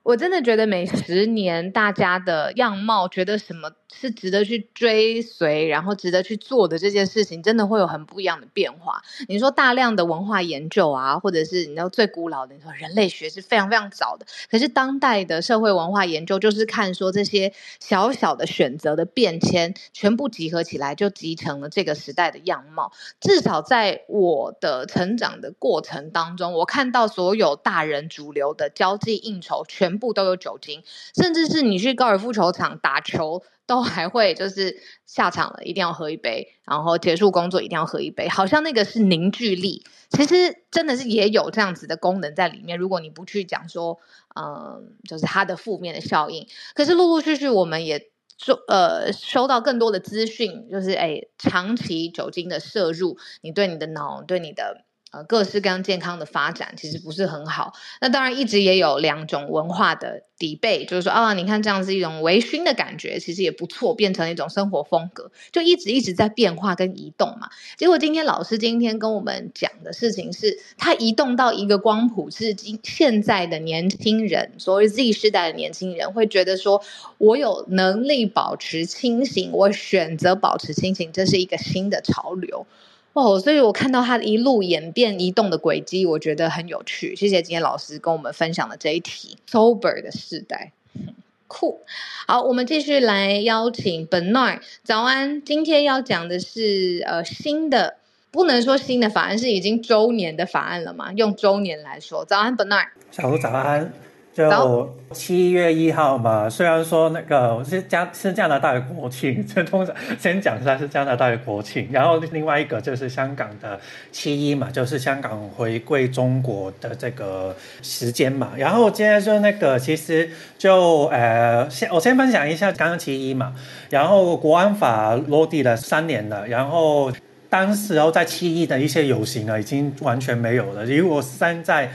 [0.03, 9.01] 我真的觉得每十年大家的样貌，觉得什么是值得去追随，然后值得去做的这件事情，真的会有很不一样的变化。
[9.29, 22.91] 你说大量的文化研究啊，或者是你知道最古老的，你说人类学是非常非常早的，可是当代的社会文化研究就是看说这些小小的选择的变迁，全部集合起来就集成了这个时代的样貌。
[23.21, 29.92] 至少在我的成长的过程当中，我看到所有大人主流的交际应酬全。
[29.93, 30.83] 全部都有酒精，
[31.15, 39.85] 甚至是你去高尔夫球场打球，都还会就是下场了一定要喝一杯，然后结束工作一定要喝一杯，好像那个是凝聚力。
[40.09, 42.79] 其实真的是也有这样子的功能在里面。
[42.79, 43.99] 如果你不去讲说，
[44.35, 46.47] 嗯，就是它的负面的效应。
[46.75, 57.73] 可是陆陆续续我们也收呃收到更多的资讯，就是诶长期酒精的摄入，你对你的脑、对你的呃各式各样健康的发展，其实不是很好。
[58.01, 67.51] 那当然一直也有两种文化的底背，就是说啊，你看这样子一种微醺的感觉，其实也不错，变成一种生活风格，就一直一直在变化跟移动嘛。
[67.77, 76.83] 结果今天老师今天跟我们讲的事情是，他移动到一个光谱，是今现在的年轻人，所谓 Z 世代的年轻人会觉得说，
[77.19, 82.67] 我有能力保持清醒，我选择保持清醒，这是一个新的潮流。
[83.15, 87.15] 哦，所以我看到他一路演变移动的轨迹，我觉得很有趣。
[87.15, 90.73] 谢谢今天老师跟我们分享的这一题，Sober 的世代，
[91.47, 91.81] 酷。
[92.27, 95.45] 好，我们继续来邀请 Bernard，早安。
[95.45, 97.97] 今天要讲的是呃新的，
[98.31, 101.13] 不能说新的法案，是已经周年的法案了嘛？
[101.13, 102.89] 用周年来说，早安，Bernard。
[103.11, 103.93] 小鹿早安。
[104.35, 113.79] 就七月一号嘛，虽然说那个是加是加拿大的国庆，这 通常先讲一下是加拿大的国庆，然后另外一个就是香港的
[114.11, 118.53] 七一嘛，就是香港回归中国的这个时间嘛。
[118.57, 123.53] 然后接着就那个其实就呃先我先分享一下刚刚七一嘛，
[123.91, 127.13] 然后国安法落地了三年了，然后
[127.51, 131.91] 当时候在七一的一些游行呢已经完全没有了，如果现在。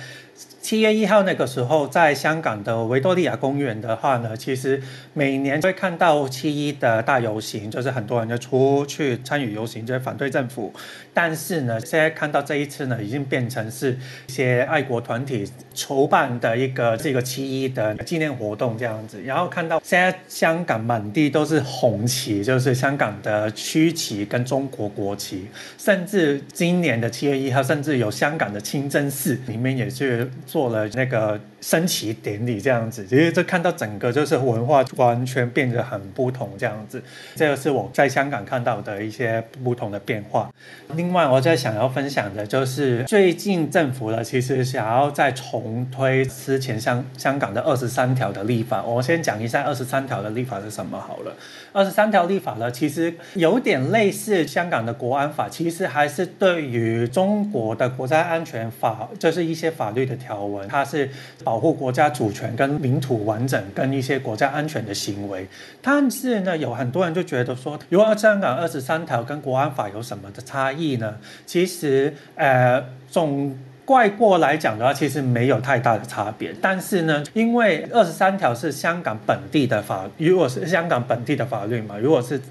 [0.60, 4.82] 七月一号那个时候，在香港的维多利亚公园的话呢，其实
[5.14, 10.74] 每年会看到七一的大游行，就是很多人就出去参与游行，就是反对政府。
[11.20, 19.20] 但是呢，现在看到这一次呢，已经变成是一些爱国团体筹办的一个这个七一的纪念活动这样子。
[19.24, 25.48] 然后看到现在香港满地都是红旗，就是香港的区旗跟中国国旗，
[25.80, 30.30] 甚至今年的七月一号，甚至有香港的清真寺里面也是。
[30.46, 37.04] 做了那个升旗典礼这样子，其实这看到整个就是文化完全变得很不同这样子，
[37.36, 40.50] 这个是我在香港看到的一些不同的变化。
[40.96, 48.82] 另外，我在想要分享的就是最近政府呢，其实想要再重推之前香香港的二十三条的立法。
[48.82, 51.36] 我先讲一下二十三条的立法是什么好了。
[51.72, 61.10] 二十三条立法呢，其实有点类似香港的国安法，其实还是对于中国的国家安全法，就是一些法律的条文，它是
[61.44, 65.48] 保护国家主权跟领土完整跟一些国家安全的行为。
[65.82, 71.18] 但是呢，有很多人就觉得说，如果香港二十三条跟国安法有什么的差异呢？
[71.46, 73.58] 其实，呃，总。
[73.88, 76.54] 概括来讲的话，其实没有太大的差别。
[76.62, 82.42] 但是呢，因为二十三条是香港本地的法，如果是香港本地的法律嘛，如果是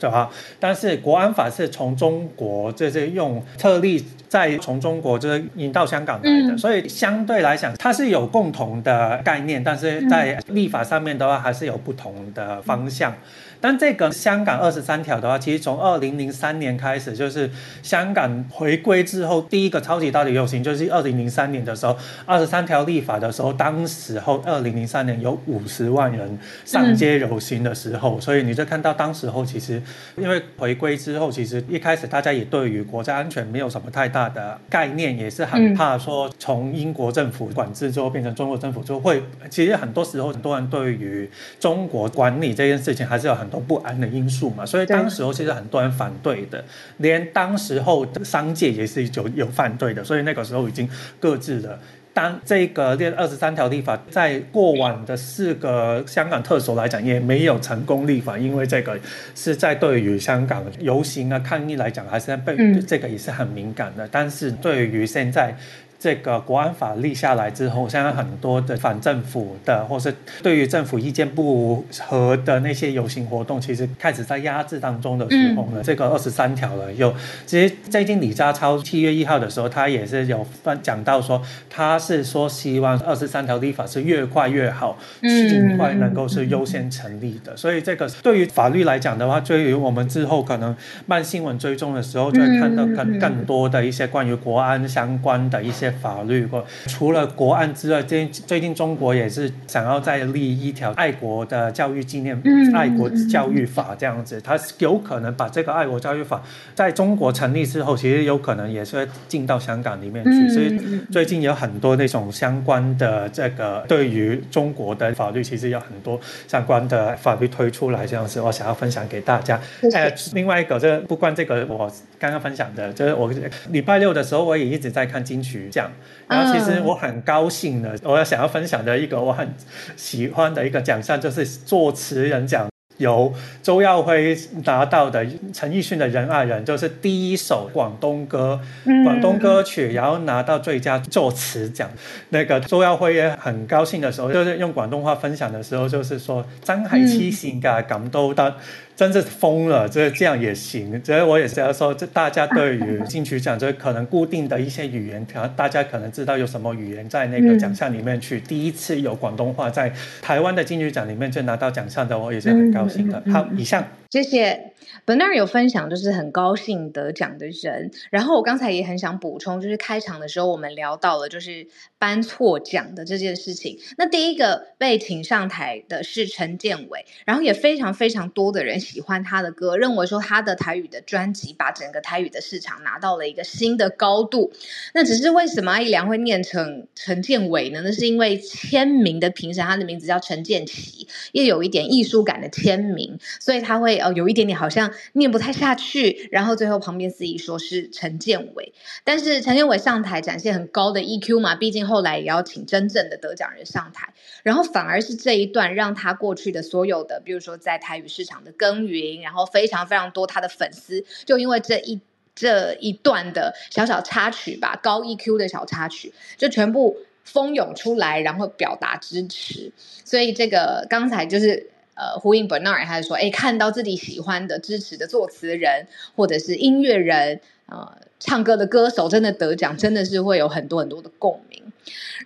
[0.00, 13.12] 的话，但是国安法是从中国就是用特例再从中国就是引到香港来的，嗯、所以相对来讲它是有共同的概念，但是在立法上面的话还是有不同的方向。
[13.12, 13.16] 嗯
[13.60, 17.50] 但这个香港二十三条的话，其实从二零零三年开始，就是
[17.82, 29.82] 香港回归之后第一个超级大的游行，就是二零零三年的时候，二十三条立法的时候，当时候二零零三年有五十万人上街游行的时候，嗯、所以你就看到当时候其实
[30.16, 43.46] 因为回归之后，其实一开始大家也对于国家安全没有什么太大的概念，也是很怕说从英国政府管制之后变成中国政府就会，其实很多时候很多人对于中国管理这件事情还是有很。
[43.46, 46.62] 很多不安的因素嘛，所以当时候其实很多人反对的，
[46.98, 50.88] 连当时候的商界也是有有反对的，所以那个时候已经
[51.18, 51.78] 各自了。
[52.12, 58.98] 当这个列二十三条立法在过往的四个香港特首来讲也没有成功立法，因为这个
[59.34, 64.08] 是在对于香港游行啊抗议来讲，还是在被这个也是很敏感的。
[64.10, 65.56] 但是对于现在。
[65.98, 76.92] 这个国安法立下来之后，现在很多的反政府的，或是对于政府意见不合的那些游行活动，其实开始在压制当中的时候呢，嗯、这个二十三条了。
[76.92, 77.12] 有
[77.46, 87.52] 其实最近李家超七月一号的时候，他也是有分讲到说，他是说希望二十三条立法是越快越好，尽快能够是优先成立的。
[87.54, 90.76] 嗯、所以这个对于法律来讲的话，对于我们之后可能
[91.08, 95.85] 办新闻追踪的时候，就会看到更更多的一些关于国安相关的一些。
[95.90, 102.40] 法律或除了国安之外，最最近中国也是想要再立一条爱国的教育纪念
[102.74, 106.42] 爱国教育法这样子，它有可能把这个爱国教育法
[106.74, 110.48] 在中国成立之后，其实有可能也是会进到香港里面去。
[110.48, 119.60] 所以最近有很多那种相关的这个对于中国的法律，其实有很多相关的法律推出来这样子，我想要分享给大家。
[119.92, 123.30] 呃，另外一个，这不关这个，我刚刚分享的，就是我
[123.70, 125.90] 礼拜六的时候，我也一直在看金曲奖。
[126.28, 129.54] 然后其实我很高兴的，我要想要分享的一个我很
[129.96, 132.66] 喜欢的一个奖项，就是作词人奖。
[132.98, 133.30] 由
[133.62, 134.34] 周耀辉
[134.64, 138.58] 拿到的陈奕迅的《人啊人》，就是第一首广东歌，
[139.04, 141.90] 广东歌曲，然后拿到最佳作词奖。
[142.30, 148.56] 那个周耀辉也很高兴的时候，就是用广东话分享的时候，就是说真系黐线㗎，咁都得。
[148.96, 151.00] 真是疯了，这这样也行。
[151.04, 155.24] 所以我也是要说，这大家对于金曲奖，这可能固定的一些语言，
[155.54, 158.40] 大家可能知道有什么语言在那个奖项里面去。
[158.40, 159.92] 第一次有广东话在
[160.22, 163.22] 台湾的金曲奖里面就拿到奖项的，我也是很高兴的。
[163.30, 163.84] 好，以上。
[164.10, 164.72] 谢谢。
[165.04, 167.90] Bernard 有分享，就是很高兴得奖的人。
[168.10, 171.66] 然后我刚才也很想补充，就是开场的时候我们聊到了，就是
[171.98, 173.78] 颁错奖的这件事情。
[173.98, 184.52] 那第一个被请上台的是陈建伟，然后也非常非常多的人喜欢他的歌，认为说他的台语的专辑把整个台语的市场拿到了一个新的高度。
[184.94, 187.80] 那只是为什么阿义良会念成陈建伟呢？
[187.84, 194.90] 那是因为签名的评审他的名字叫陈建奇，又有一点艺术感的签名，所以他会哦有一点点好像。
[195.12, 212.00] 念不太下去，然后最后旁边司仪说是陈建伟，但是陈建伟上台展现很高的 EQ 嘛，毕竟后来也要请真正的得奖人上台，然后反而是这一段让他过去的所有的，比如说在台语市场的耕耘，然后非常非常多他的粉丝，就因为这一
[212.34, 219.72] 这一段的小小插曲吧，高 EQ 的小插曲，就全部蜂拥出来，然后表达支持，
[220.04, 221.70] 所以这个刚才就是。
[221.96, 231.62] 呃，呼应 Bernard 还是说，哎，看到自己喜欢的、支持的作词人，或者是音乐人，呃，唱歌的歌手，真的得奖，真的是会有很多很多的共鸣。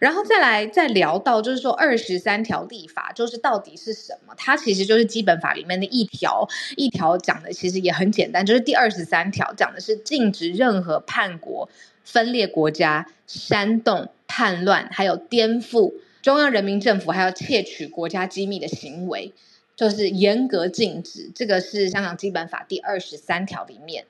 [0.01, 4.35] 然后再来再聊到，就是说二十三条立法，就是到底是什么？
[4.37, 11.68] 它其实就是基本法里面的一条，一条讲的其实也很简单，就是第二十三条讲的是禁止任何叛国、
[12.03, 15.93] 分裂国家、煽动叛乱，还有颠覆
[16.23, 19.33] 中央人民政府，还有窃取国家机密的行为。
[19.81, 24.05] 就是严格禁止，这个是香港基本法第二十三条里面。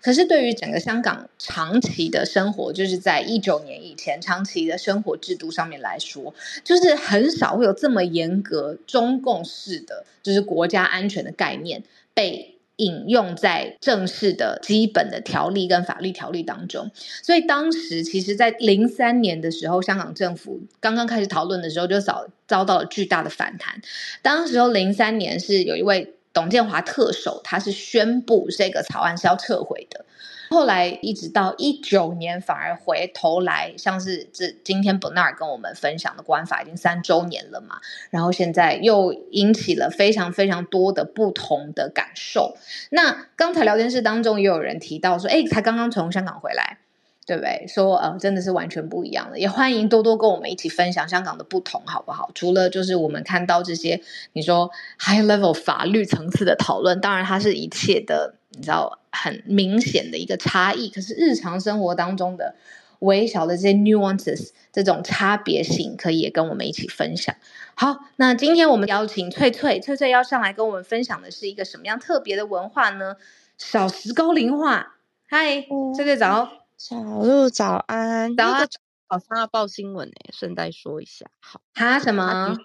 [0.00, 6.32] 可是对于整个香港长期的生活，就是在一九年以前长期的生活制度上面来说，
[6.64, 11.82] 就是很少会有这么严格中共式的，就是国家安全的概念
[12.14, 12.56] 被。
[12.76, 16.90] 引用在正式的基本的条例跟法律条例当中，
[17.22, 23.80] 所以当时其实，在零三年的时候，香港政府刚刚开始讨论的时候，就遭遭到了巨大的反弹。
[24.22, 30.04] 当时候零三年是有一位董建华特首，他是宣布这个草案是要撤回的。
[30.52, 37.80] 后来一直到一九年，反而回头来，像是这今天 Bernard 跟我们分享的国安法已经三周年了嘛，
[38.10, 42.54] 然后现在又引起了非常非常多的不同的感受。
[42.90, 46.78] 那刚才聊天室当中也有人提到说，哎，才刚刚从香港回来，
[47.26, 47.66] 对不对？
[47.66, 49.38] 说呃，真的是完全不一样的。
[49.38, 52.30] 也欢迎多多跟我们一起分享香港的不同，好不好？
[52.34, 54.02] 除了就是我们看到这些
[54.34, 58.34] 你说 high level 法律层次的讨论，当然它是一切的。
[58.54, 62.56] 你知道很明显的一个差异，可是日常生活当中的
[63.00, 67.34] 微小的这些 nuances，这种差别性，可以也跟我们一起分享。
[67.74, 73.16] 好，那今天我们邀请翠翠，翠翠要上来跟我们分享的是一个什么样特别的文化呢？
[73.58, 74.96] 小时高龄化。
[75.26, 75.62] 嗨，
[75.94, 78.36] 翠翠早，小鹿早安。
[78.36, 78.68] 早安，
[79.08, 81.26] 早上要报新闻诶，顺带说一下。
[81.40, 82.56] 好，他什么？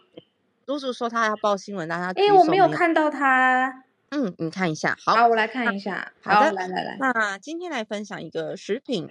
[0.66, 3.86] 叔叔说他要报新闻，但他诶，我没有看到他。
[4.10, 6.14] 嗯，你看一下，好，好，我来看一下。
[6.22, 9.10] 好，好的，来来来，那今天来分享一个食品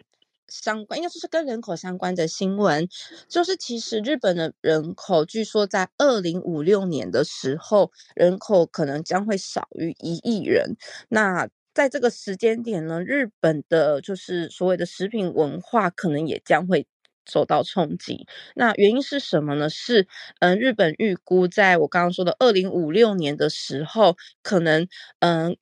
[0.49, 2.89] 相关，应该说是跟人口相关的新闻，
[3.29, 10.77] 就是其实日本的人口，据说在二零五六年的时候，人口可能将会少于一亿人。
[11.09, 16.87] 那在这个时间点呢，日本的就是所谓的食品文化，可能也将会。
[17.31, 19.69] 受到冲击，那原因是什么呢？
[19.69, 20.07] 是，
[20.41, 24.89] 嗯，日本预估在我刚刚说的二零五六年的时候，可能，
[25.21, 25.57] 嗯，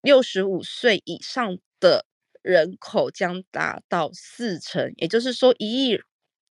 [0.00, 2.06] 六十五岁以上的
[2.42, 6.00] 人口将达到四成，也就是说，一亿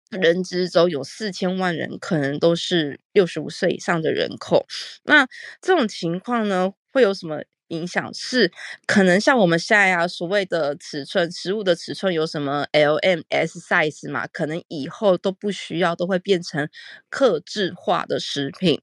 [0.10, 4.66] 人之中有四千万人可能都是六十五岁以上的人口。
[5.04, 5.28] 那
[5.62, 7.42] 这种情况呢，会有什么？
[7.72, 8.52] 影响是
[8.86, 14.28] 可能像我们现在啊所谓的尺寸，食物的尺寸有什么 L、M、S size 嘛？
[14.28, 16.70] 可能以后都不需要，都会变成
[17.10, 18.82] 克制化的食品。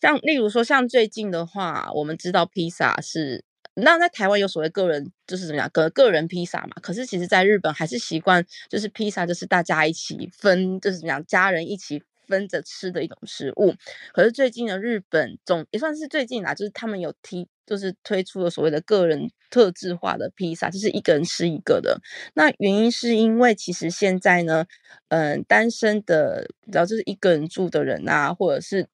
[0.00, 3.44] 像例如说，像最近的话，我们知道披萨是
[3.74, 6.76] 那在台湾有所谓个人就是怎么样个个人披萨嘛？
[6.82, 12.02] 可是其实在日本还是习惯就是披萨就是大家一起分，就是怎么样家人一起。
[12.28, 13.74] 分着吃的一种食物，
[14.12, 22.00] 可是最近的日本总也算是最近啦，就是他们有提，就是推出了所谓的个人特制化的披萨，就是一个人吃一个的。
[22.34, 24.66] 那原因是因为其实现在呢，
[25.08, 28.86] 嗯，单身的，然后就是一个人住的人啊，或者是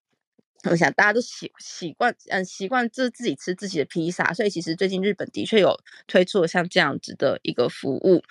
[0.70, 5.76] 我想大家都习习惯，嗯，习惯自自己吃自己的披萨，所以其实最近日本的确有
[6.06, 8.22] 推出了像这样子的一个服务。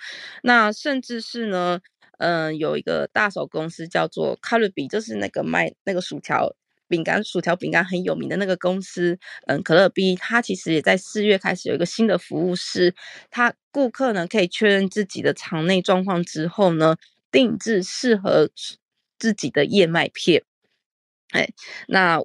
[0.42, 1.80] 那甚至是呢，
[2.18, 6.54] 嗯，有一个大手公司叫做卡乐比，就是那个卖那个薯条。
[6.86, 12.94] 饼干、薯条、饼干很有名的那个公司，嗯，可乐 B，它其实也在四月开始有一个新的服务，是
[13.30, 16.96] 它顾客呢可以确认自己的肠内状况之后呢，
[17.32, 18.50] 定制适合
[19.18, 20.44] 自己的燕麦片。
[21.30, 21.48] 哎，
[21.88, 22.22] 那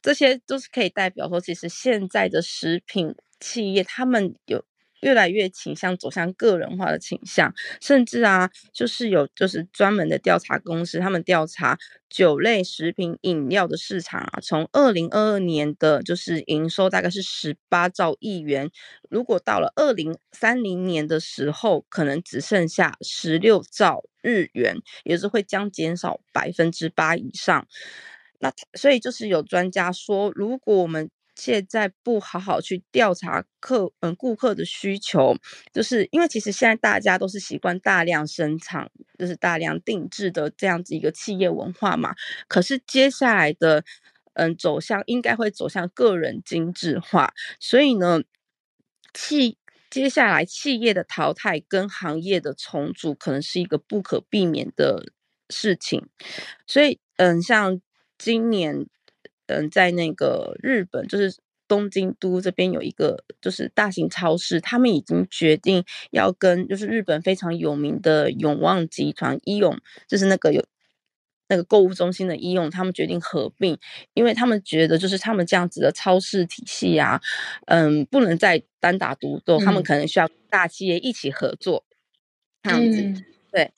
[0.00, 4.64] 这些都是可以代表说，其实现在的食品企业他们有。
[5.02, 11.78] 越来越倾向走向个人化的倾向，甚至啊，就是有就是专门的调查公司，他们调查
[12.08, 18.70] 酒类、食品、饮料的市场啊，从二零二二年的就是营收大概是十八兆亿元，
[19.10, 27.66] 如果到了二零三零年的时候，可能只剩下十六兆日元，也是会将减少百分之八以上。
[28.38, 35.34] 那所以就是有专家说，如果我们现在不好好去调查客嗯顾客的需求，
[35.72, 42.14] 就是因为其实现在大家都是习惯大量生产，就是大量定制的这样子一个企业文化嘛。
[42.48, 43.82] 可是接下来的
[44.34, 48.20] 嗯走向应该会走向个人精致化，所以呢，
[49.14, 49.56] 企
[49.90, 55.12] 接下来企业的淘汰跟行业的重组可能是一个不可避免的
[55.48, 56.08] 事情。
[56.66, 57.80] 所以嗯，像
[58.18, 58.86] 今年。
[59.46, 61.36] 嗯，在那个日本，就是
[61.68, 70.64] 东京都这边有一个就是大型超市，他们已经决定要跟就是日本非常有名的永旺集团伊永，就是那个有
[71.48, 73.78] 那个购物中心的伊永，他们决定合并，
[74.14, 77.20] 因为他们觉得就是他们这样子的超市体系啊，
[77.66, 81.84] 嗯，不能再单打独斗，嗯、他们可能需要大企业一起合作，
[82.62, 83.72] 这样子，嗯、对。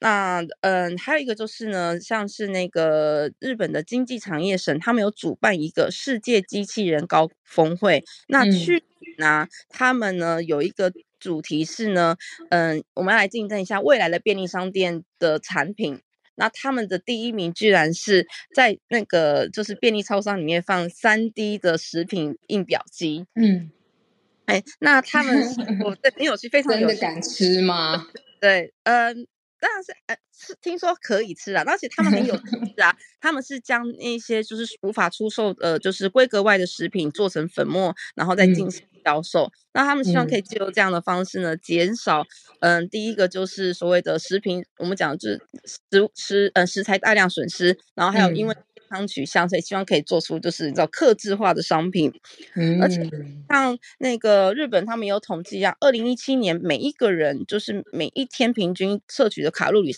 [0.00, 8.04] 那嗯，还有一个就是呢，像是那个日本的经济产业省，他们有主办一个世界机器人高峰会。
[8.28, 12.16] 那去年呢，嗯、他们呢有一个主题是呢，
[12.50, 16.00] 嗯，我们要来竞争一下未来的便利商店的产品。
[16.36, 18.24] 那他们的第一名居然是
[18.54, 23.26] 在那个就是便利超商里面放三 D 的食品印表机。
[23.34, 23.72] 嗯，
[24.46, 25.42] 哎，那他们
[25.84, 26.94] 我 对很有趣，非常有趣。
[26.94, 28.06] 真的敢吃吗？
[28.40, 29.26] 对，嗯。
[29.60, 39.44] 当然是，呃，是听说可以吃啊，而且他们很有吃啊，他们是将那些就是无法出售呃，就是规格外的食品做成粉末，然后再进行销售。
[39.44, 42.22] 嗯、那他们希望可以借由这样的方式呢，减少，
[42.60, 48.56] 嗯、呃，第一个就是所谓的食品，我们讲就是食食呃食材大量损失，然后还有因为。
[48.88, 52.12] 康取向，所以希望可以做出就是你知道客制化的商品，
[52.56, 53.08] 嗯，而且
[53.48, 59.94] 像那个日本他们有统计啊，二零一七年每一个人就是每一天平均摄取的卡路里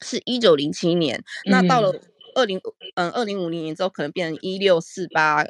[0.00, 1.92] 是一九零七年，嗯、那到了
[2.34, 2.60] 二零
[2.94, 5.44] 嗯二零五零年之后可能变成一六四八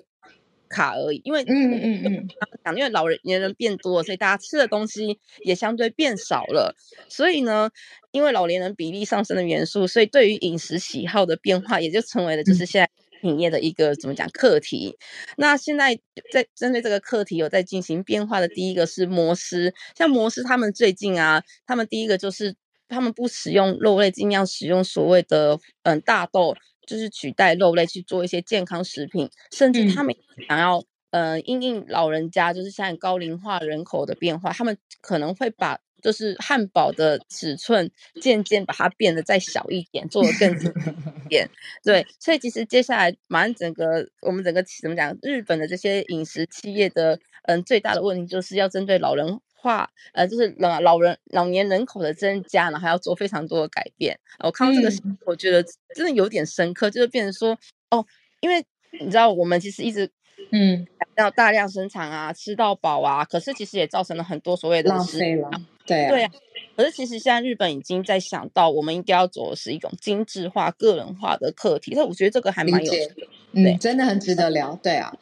[0.69, 2.29] 卡而已，因为嗯嗯嗯，
[2.65, 6.75] 讲 因为老人年人变多了，所以大家吃的东西也相对变少了，
[7.09, 7.71] 所以呢。
[8.13, 14.97] 因为老年人比例上升的元素，所以对于饮食喜好的变化，也就成为了就是现在食品业的一个怎么讲课题。
[15.37, 15.95] 那现在
[16.33, 22.55] 在针对这个课题有在进行变化的第一个是摩斯，像摩斯他们最近啊，他们第一个就是
[22.89, 26.57] 他们不使用肉类，尽量使用所谓的嗯大豆，
[26.87, 30.15] 就是取代肉类去做一些健康食品，甚至他们
[30.49, 30.83] 想要。
[31.13, 41.49] 呃，因应老人家就是现在高龄化人口的变化，他们可能会把就是汉堡的尺寸渐渐把它变得再小一点，做的更一点。
[41.83, 54.17] 对，所以其实接下来马上整个我们整个怎么讲，日本的这些饮食企业的嗯最大的问题就是要针对老人化，呃，就是老老人老年人口的增加，然后还要做非常多的改变。
[54.39, 55.61] 我看到这个，我觉得
[55.95, 57.59] 真的有点深刻，就是变成说
[57.91, 58.07] 哦，
[58.41, 58.65] 因为
[59.01, 60.09] 你知道我们其实一直。
[60.53, 60.87] 嗯，
[61.17, 65.51] 要大量生产啊，吃到饱啊，可是其实也造成了很多所谓的浪费了，
[65.85, 66.31] 对啊，对啊。
[66.77, 71.95] 可是其实现在日本已经在想到，我们应该要走的是一种精致化、个人化的课题。
[71.97, 74.79] 那我觉得这个还蛮有趣的，嗯，真的很值得聊。
[74.83, 75.13] 对啊，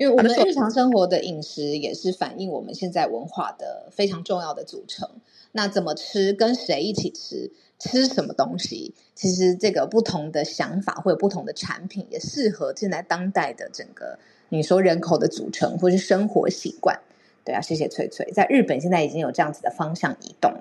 [0.00, 5.06] 因为我们日常生活的饮食也是反映我们现在文化的非常重要的组成。
[5.52, 7.52] 那怎么吃，跟谁一起吃？
[7.78, 8.94] 吃什么东西？
[9.14, 16.98] 其实这个不同的想法会有不同的产品，也适合现在当代的整个你说人口的组成或是生活习惯。
[17.44, 20.52] 对啊，谢谢翠翠，在日本现在已经有这样子的方向移动。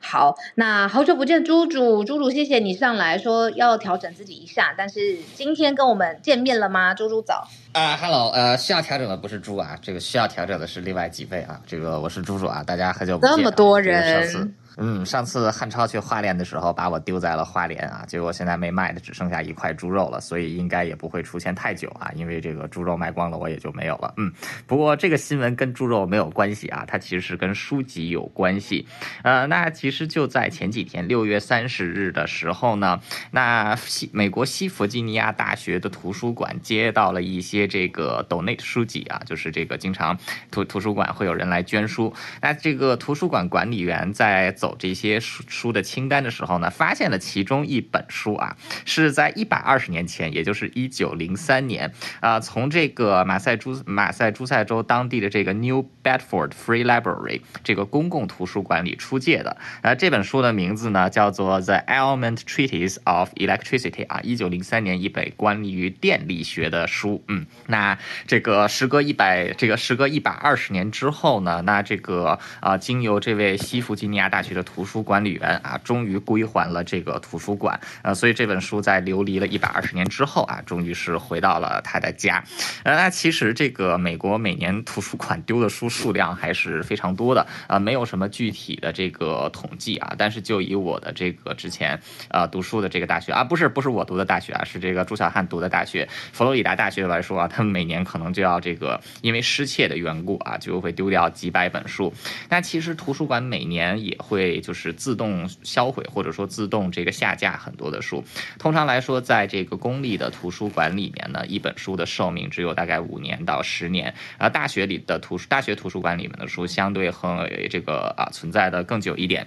[0.00, 6.94] 好，那好久不见，猪猪，猪猪，谢谢你上来说要调整自己一下，但是今天跟我们见面了吗？
[6.94, 7.48] 猪猪早。
[7.72, 11.60] 啊哈喽，呃，需要调整的不是猪啊，这个需要调整的是另外几位啊。
[11.66, 13.36] 这个我是猪猪啊，大家很久不见。
[13.36, 14.54] 这么多人。
[14.76, 24.12] 嗯，上次汉超去花莲的时候，把我丢在了花莲啊，结果现在没卖的只剩下一块猪肉了，所以应该也不会出现太久啊，因为这个猪肉卖光了，我也就没有了。
[24.16, 24.32] 嗯，
[24.66, 28.86] 不过这个新闻跟猪肉没有关系啊，它其实是跟书籍有关系。
[29.22, 33.00] 呃，那其实就在前几天，六月三十日的时候呢，
[33.30, 40.18] 那西美国西弗吉尼亚大学的图书馆接到了一些这个 donate 书籍啊，就是这个经常
[40.50, 42.12] 图图书馆会有人来捐书，
[42.42, 59.56] 那这个图书馆管理员在走走这些书书的清单的时候呢，发现了其中一本书啊，是在一百二十年前，也就是一九零三年啊，从这个马赛诸马赛诸塞州当地的这个 New Bedford Free Library 这个公共图书馆里出借的。
[59.82, 67.22] 啊，这本书的名字呢叫做 The Element Treatise of Electricity 啊，一九零三年一本关于电力学的书。
[67.28, 67.96] 嗯，那
[68.26, 82.42] 这个时隔一百这个时隔一百二十年之后呢，那这个啊，经由这位西弗吉尼亚大学的图书管理员啊，终于归还了这个图书馆，呃，所以这本书在流离了一百二十年之后啊，终于是回到了他的家。
[82.82, 102.12] 呃，那其实这个美国每年图书馆丢的书数量还是非常多的啊，没有什么具体的这个统计啊，但是就以我的这个之前啊读书的这个大学啊，不是不是我读的大学啊，是这个朱小汉读的大学佛罗里达大学来说啊， 他们每年可能就要这个因为失窃的缘故啊，就会丢掉几百本书。
[102.48, 104.96] 那其实图书馆每年也会就是。
[104.96, 108.24] 自动销毁或者说自动这个下架很多的书。
[108.58, 114.14] 通常来说，在这个公立的图书馆里面呢，一本书的寿命只有大概五年到十年。
[114.38, 119.46] 而大学里的图书，大学图书馆里面的书相对和这个啊存在的更久一点。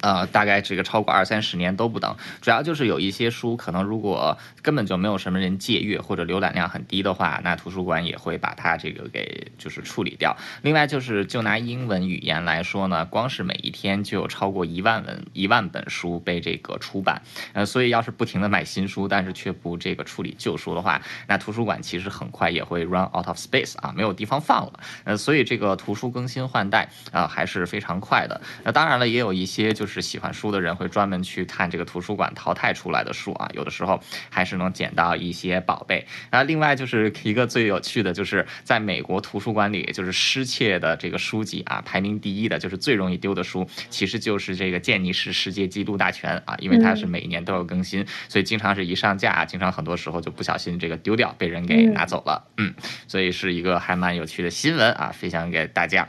[0.00, 10.36] 呃，大概这个超过二三十年都不等，主要就是有一些书可能如果根本就没有什么人借阅或者浏览量很低的话，那图书馆也会把它这个给就是处理掉。
[10.62, 17.20] 另外就是就拿英文语言来说呢，光是每一天就有超过一万文一万本书被这个出版，
[17.52, 24.80] 呃，所以要是不停的买新书，但是却不这个处理旧书的话，那图书馆其实很快也会 run out of space 啊，没有地方放了。
[25.04, 28.40] 呃，所以这个图书更新换代啊还是非常快的。
[28.64, 29.89] 那当然了，也有一些就是。
[29.90, 36.06] 是喜欢书的人会专门去看这个图书馆淘汰出来的书啊，有的时候还是能捡到一些宝贝。
[36.30, 52.46] 啊，另外就是 一个最有趣的就是在美国图书馆里，就是失窃的这个书籍啊，排名第一的就是最容易丢的书，其实就是这个健尼士世界纪录大全啊，因为它是每年都有更新，所以经常是一上架，经常很多时候就不小心这个丢掉，被人给拿走了。
[52.56, 52.72] 嗯，
[53.08, 56.06] 所以是一个还蛮有趣的新闻啊，分享给大家。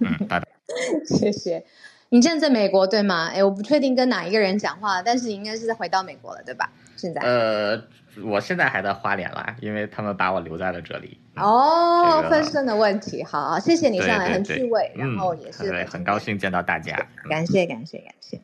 [0.00, 0.46] 嗯，拜拜。
[1.06, 1.64] 谢谢。
[2.12, 3.30] 你现在在美国对吗？
[3.32, 6.70] 哎，我不确定跟哪一个人讲话，但是应该是在回到美国了，对吧？
[6.94, 7.22] 现在？
[7.22, 7.82] 呃，
[8.22, 11.18] 我现在还在花莲啦，因为他们把我留在了这里。
[11.36, 16.94] 哦，这个、分身的问题，好，谢谢你上来很趣味，然后也是、嗯、对，很高兴见到大家，
[17.30, 18.38] 感谢感谢感谢。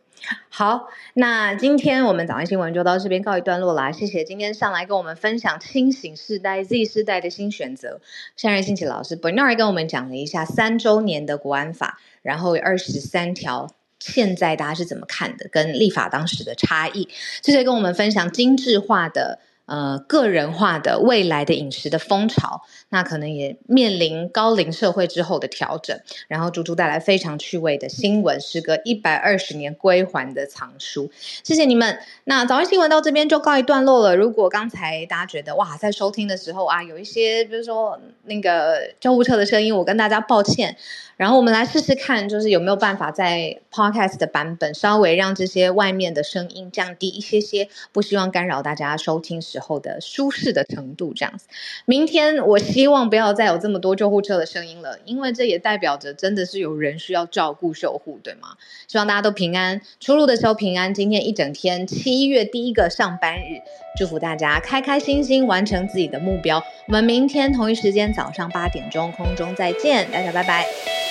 [0.48, 8.00] 好，那今天我们早安新闻就到这边告一段落啦，谢谢今天上来跟我们分享清醒世代 Z 世代的新选择，
[8.36, 11.98] 向日新奇老师 Bernard 跟我们讲了一下三周年的国安法。
[12.22, 13.68] 然后有二十三条，
[14.00, 15.48] 现在大家是怎么看的？
[15.48, 17.08] 跟立法当时的差异，
[17.42, 19.38] 谢谢跟我们分享精致化的。
[19.68, 26.00] 呃，个人化的未来的饮食的风潮，那可能也面临高龄社会之后的调整。
[26.26, 31.10] 然后，猪猪带来非常趣味的新闻，时隔一百二十年归还的藏书。
[31.44, 31.98] 谢谢你们。
[32.24, 34.16] 那早安新闻到这边就告一段落了。
[34.16, 40.76] 如果刚才大家觉得哇，在收听的时候啊，有一些比如说那个救护车的声音，我跟大家抱歉。
[41.18, 51.46] 然后我们来试试看，就是有没有办法在 Podcast 的版本稍微让这些外面的声音降低一些些，不希望干扰大家收听时候的舒适的程度，这样子。
[51.84, 58.50] 明天我希望不要再有这么多救护车的声音了，因为这也代表着真的是有人需要照顾守护，对吗？
[58.86, 60.94] 希望大家都平安，出入的时候平安。
[60.94, 63.60] 今天一整天，七月第一个上班日，
[63.98, 66.62] 祝福大家开开心心完成自己的目标。
[66.86, 71.07] 我们明天同一时间早上八点钟空中再见，大家拜拜。